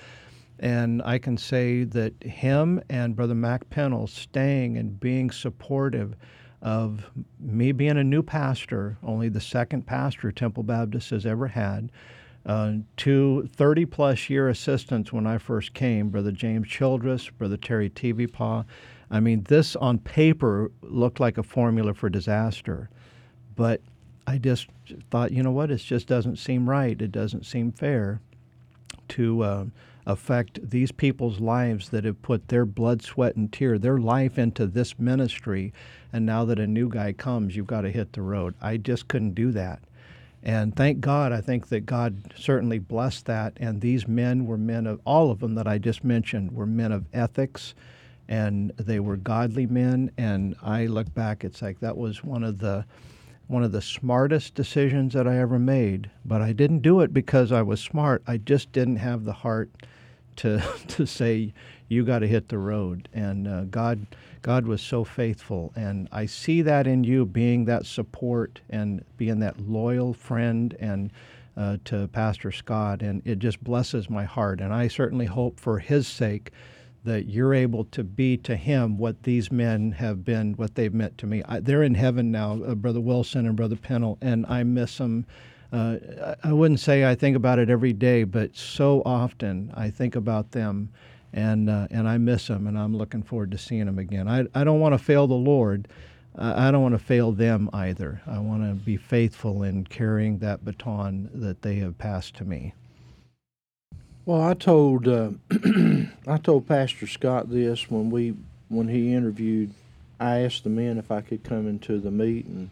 [0.58, 6.14] And I can say that him and brother Mac Pennell staying and being supportive
[6.62, 11.90] of me being a new pastor only the second pastor Temple Baptist has ever had
[12.46, 17.90] uh, two 30 plus year assistants when I first came, Brother James Childress, Brother Terry
[17.90, 18.64] Paw.
[19.10, 22.88] I mean, this on paper looked like a formula for disaster,
[23.54, 23.80] but
[24.26, 24.68] I just
[25.10, 27.00] thought, you know what, it just doesn't seem right.
[27.00, 28.20] It doesn't seem fair
[29.08, 29.64] to uh,
[30.06, 34.66] affect these people's lives that have put their blood, sweat, and tear, their life into
[34.66, 35.72] this ministry.
[36.12, 38.54] And now that a new guy comes, you've got to hit the road.
[38.60, 39.82] I just couldn't do that.
[40.46, 43.54] And thank God, I think that God certainly blessed that.
[43.56, 46.92] And these men were men of, all of them that I just mentioned were men
[46.92, 47.74] of ethics
[48.28, 50.12] and they were godly men.
[50.16, 52.84] And I look back, it's like that was one of the,
[53.48, 56.10] one of the smartest decisions that I ever made.
[56.24, 58.22] But I didn't do it because I was smart.
[58.24, 59.68] I just didn't have the heart
[60.36, 61.54] to, to say,
[61.88, 63.08] you got to hit the road.
[63.12, 64.06] And uh, God,
[64.42, 65.72] God was so faithful.
[65.76, 71.12] And I see that in you being that support and being that loyal friend and
[71.56, 73.02] uh, to Pastor Scott.
[73.02, 74.60] And it just blesses my heart.
[74.60, 76.50] And I certainly hope for his sake
[77.06, 81.16] that you're able to be to him what these men have been, what they've meant
[81.18, 81.42] to me.
[81.48, 85.24] I, they're in heaven now, uh, Brother Wilson and Brother Pennell, and I miss them.
[85.72, 85.98] Uh,
[86.42, 90.50] I wouldn't say I think about it every day, but so often I think about
[90.50, 90.90] them
[91.36, 94.26] and uh, and I miss them, and I'm looking forward to seeing them again.
[94.26, 95.86] I I don't want to fail the Lord.
[96.38, 98.20] I don't want to fail them either.
[98.26, 102.74] I want to be faithful in carrying that baton that they have passed to me.
[104.26, 105.30] Well, I told uh,
[106.26, 108.34] I told Pastor Scott this when we
[108.68, 109.72] when he interviewed.
[110.18, 112.70] I asked the men if I could come into the meeting,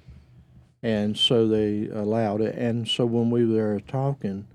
[0.83, 2.55] and so they allowed it.
[2.57, 4.47] And so when we were talking,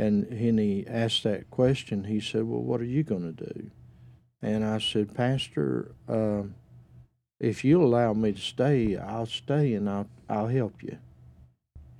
[0.00, 3.70] and, when he asked that question, he said, Well, what are you going to do?
[4.40, 6.44] And I said, Pastor, uh,
[7.38, 10.96] if you'll allow me to stay, I'll stay and I'll, I'll help you.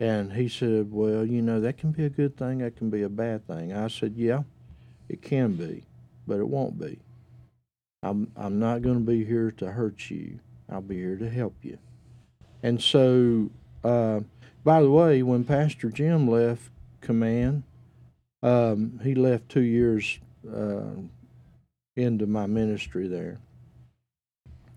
[0.01, 3.03] And he said, Well, you know, that can be a good thing, that can be
[3.03, 3.75] a bad thing.
[3.75, 4.45] I said, Yeah,
[5.11, 5.85] it can be,
[6.27, 7.01] but it won't be.
[8.03, 10.41] I'm, I'm not going to be here to hurt you,
[10.71, 11.77] I'll be here to help you.
[12.63, 13.51] And so,
[13.85, 14.21] uh,
[14.65, 16.71] by the way, when Pastor Jim left
[17.03, 17.65] command,
[18.43, 20.19] um, he left two years
[20.51, 20.95] uh,
[21.97, 23.39] into my ministry there,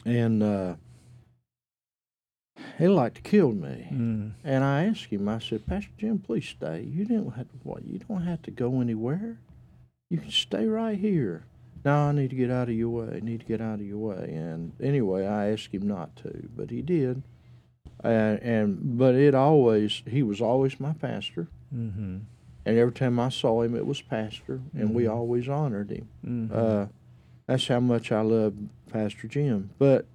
[0.06, 0.76] and uh,
[2.78, 3.88] he like to kill me.
[3.92, 4.32] Mm.
[4.44, 5.30] And I asked him.
[5.30, 6.82] I said, Pastor Jim, please stay.
[6.82, 7.58] You didn't have to.
[7.64, 7.86] What?
[7.86, 9.38] You don't have to go anywhere.
[10.10, 11.46] You can stay right here.
[11.86, 13.16] No, I need to get out of your way.
[13.18, 14.34] I need to get out of your way.
[14.34, 17.24] And anyway, I asked him not to, but he did.
[18.04, 21.48] And, and but it always he was always my pastor.
[21.74, 22.20] Mm-hmm.
[22.66, 24.94] And every time I saw him, it was Pastor, and Mm-hmm.
[24.94, 26.08] we always honored him.
[26.26, 26.50] Mhm.
[26.52, 26.88] Uh,
[27.48, 28.54] that's how much I love
[28.90, 29.70] Pastor Jim.
[29.78, 30.06] But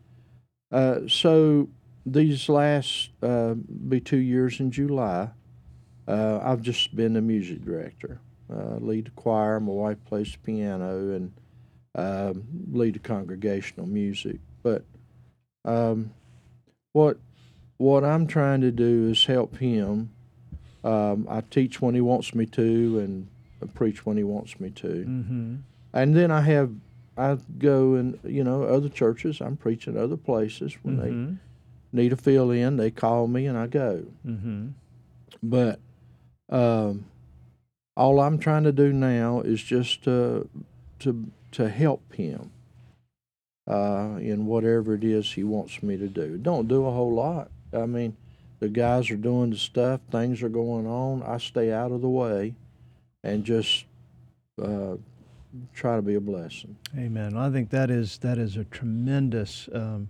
[0.72, 1.68] uh, so
[2.06, 5.30] these last uh, be two years in July,
[6.06, 8.20] uh, I've just been the music director,
[8.50, 9.60] uh, lead the choir.
[9.60, 11.32] My wife plays the piano and
[11.94, 14.40] um, lead the congregational music.
[14.62, 14.84] But
[15.66, 16.12] um,
[16.92, 17.18] what
[17.76, 20.10] what I'm trying to do is help him.
[20.84, 23.28] Um, I teach when he wants me to, and
[23.62, 24.88] I preach when he wants me to.
[24.88, 25.56] Mm-hmm.
[25.92, 26.70] And then I have
[27.16, 29.40] I go and you know other churches.
[29.40, 31.34] I'm preaching other places when Mm-hmm.
[31.92, 32.76] they need a fill in.
[32.76, 34.04] They call me and I go.
[34.26, 34.68] Mm-hmm.
[35.42, 35.80] But
[36.48, 37.06] um,
[37.96, 40.48] all I'm trying to do now is just to
[41.00, 42.50] to to help him
[43.66, 46.36] uh, in whatever it is he wants me to do.
[46.38, 47.50] Don't do a whole lot.
[47.72, 48.16] I mean,
[48.60, 50.00] the guys are doing the stuff.
[50.10, 51.22] Things are going on.
[51.22, 52.54] I stay out of the way,
[53.22, 53.84] and just
[54.62, 54.96] uh,
[55.74, 56.76] try to be a blessing.
[56.96, 57.36] Amen.
[57.36, 60.08] I think that is that is a tremendous um,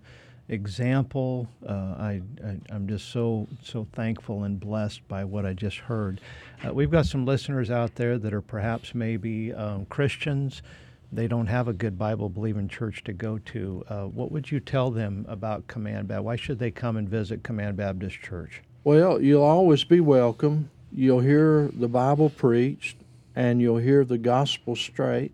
[0.48, 1.48] example.
[1.66, 6.20] Uh, I, I I'm just so so thankful and blessed by what I just heard.
[6.66, 10.62] Uh, we've got some listeners out there that are perhaps maybe um, Christians.
[11.10, 13.84] They don't have a good Bible believing church to go to.
[13.88, 16.24] Uh, what would you tell them about Command Baptist?
[16.24, 18.62] Why should they come and visit Command Baptist Church?
[18.84, 20.70] Well, you'll always be welcome.
[20.92, 22.98] You'll hear the Bible preached,
[23.34, 25.32] and you'll hear the gospel straight.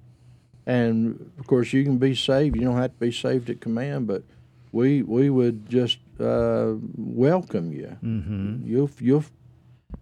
[0.66, 2.56] And of course, you can be saved.
[2.56, 4.22] You don't have to be saved at command, but
[4.72, 7.96] we we would just uh, welcome you.
[8.02, 8.66] Mm-hmm.
[8.66, 9.24] You'll you'll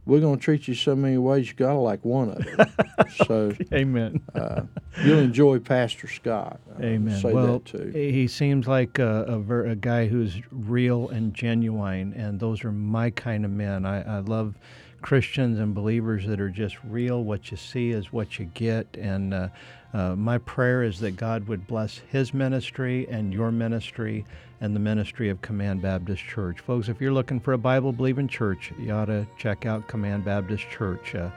[0.06, 1.48] we're going to treat you so many ways.
[1.48, 2.72] You gotta like one of them.
[3.26, 4.20] so Amen.
[4.34, 4.62] uh,
[5.04, 6.60] you'll enjoy Pastor Scott.
[6.76, 7.20] I'll Amen.
[7.20, 7.90] Say well, that too.
[7.94, 12.72] he seems like a, a, ver- a guy who's real and genuine, and those are
[12.72, 13.86] my kind of men.
[13.86, 14.54] I, I love
[15.02, 17.22] Christians and believers that are just real.
[17.22, 19.48] What you see is what you get, and uh,
[19.92, 24.24] uh, my prayer is that God would bless his ministry and your ministry
[24.60, 26.60] and the ministry of Command Baptist Church.
[26.60, 30.24] Folks, if you're looking for a Bible believing church, you ought to check out Command
[30.24, 31.14] Baptist Church.
[31.14, 31.30] Uh,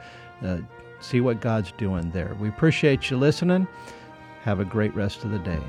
[0.43, 0.59] uh,
[1.01, 2.35] see what God's doing there.
[2.39, 3.67] We appreciate you listening.
[4.43, 5.61] Have a great rest of the day.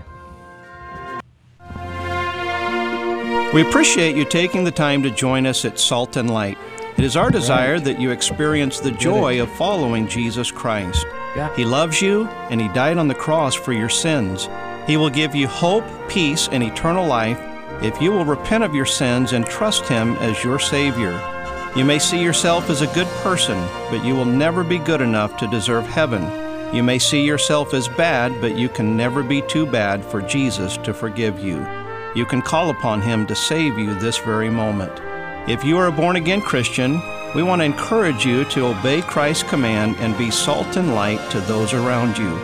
[3.54, 6.58] We appreciate you taking the time to join us at Salt and Light.
[6.96, 11.04] It is our desire that you experience the joy of following Jesus Christ.
[11.54, 14.48] He loves you, and He died on the cross for your sins.
[14.86, 17.38] He will give you hope, peace, and eternal life
[17.82, 21.12] if you will repent of your sins and trust Him as your Savior.
[21.76, 23.58] You may see yourself as a good person,
[23.90, 26.22] but you will never be good enough to deserve heaven.
[26.74, 30.78] You may see yourself as bad, but you can never be too bad for Jesus
[30.78, 31.58] to forgive you.
[32.14, 34.98] You can call upon Him to save you this very moment.
[35.48, 37.00] If you are a born again Christian,
[37.32, 41.40] we want to encourage you to obey Christ's command and be salt and light to
[41.40, 42.36] those around you.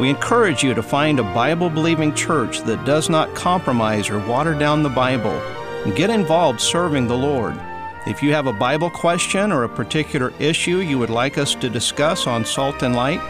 [0.00, 4.54] We encourage you to find a Bible believing church that does not compromise or water
[4.54, 5.38] down the Bible
[5.84, 7.60] and get involved serving the Lord.
[8.06, 11.68] If you have a Bible question or a particular issue you would like us to
[11.68, 13.20] discuss on Salt and Light,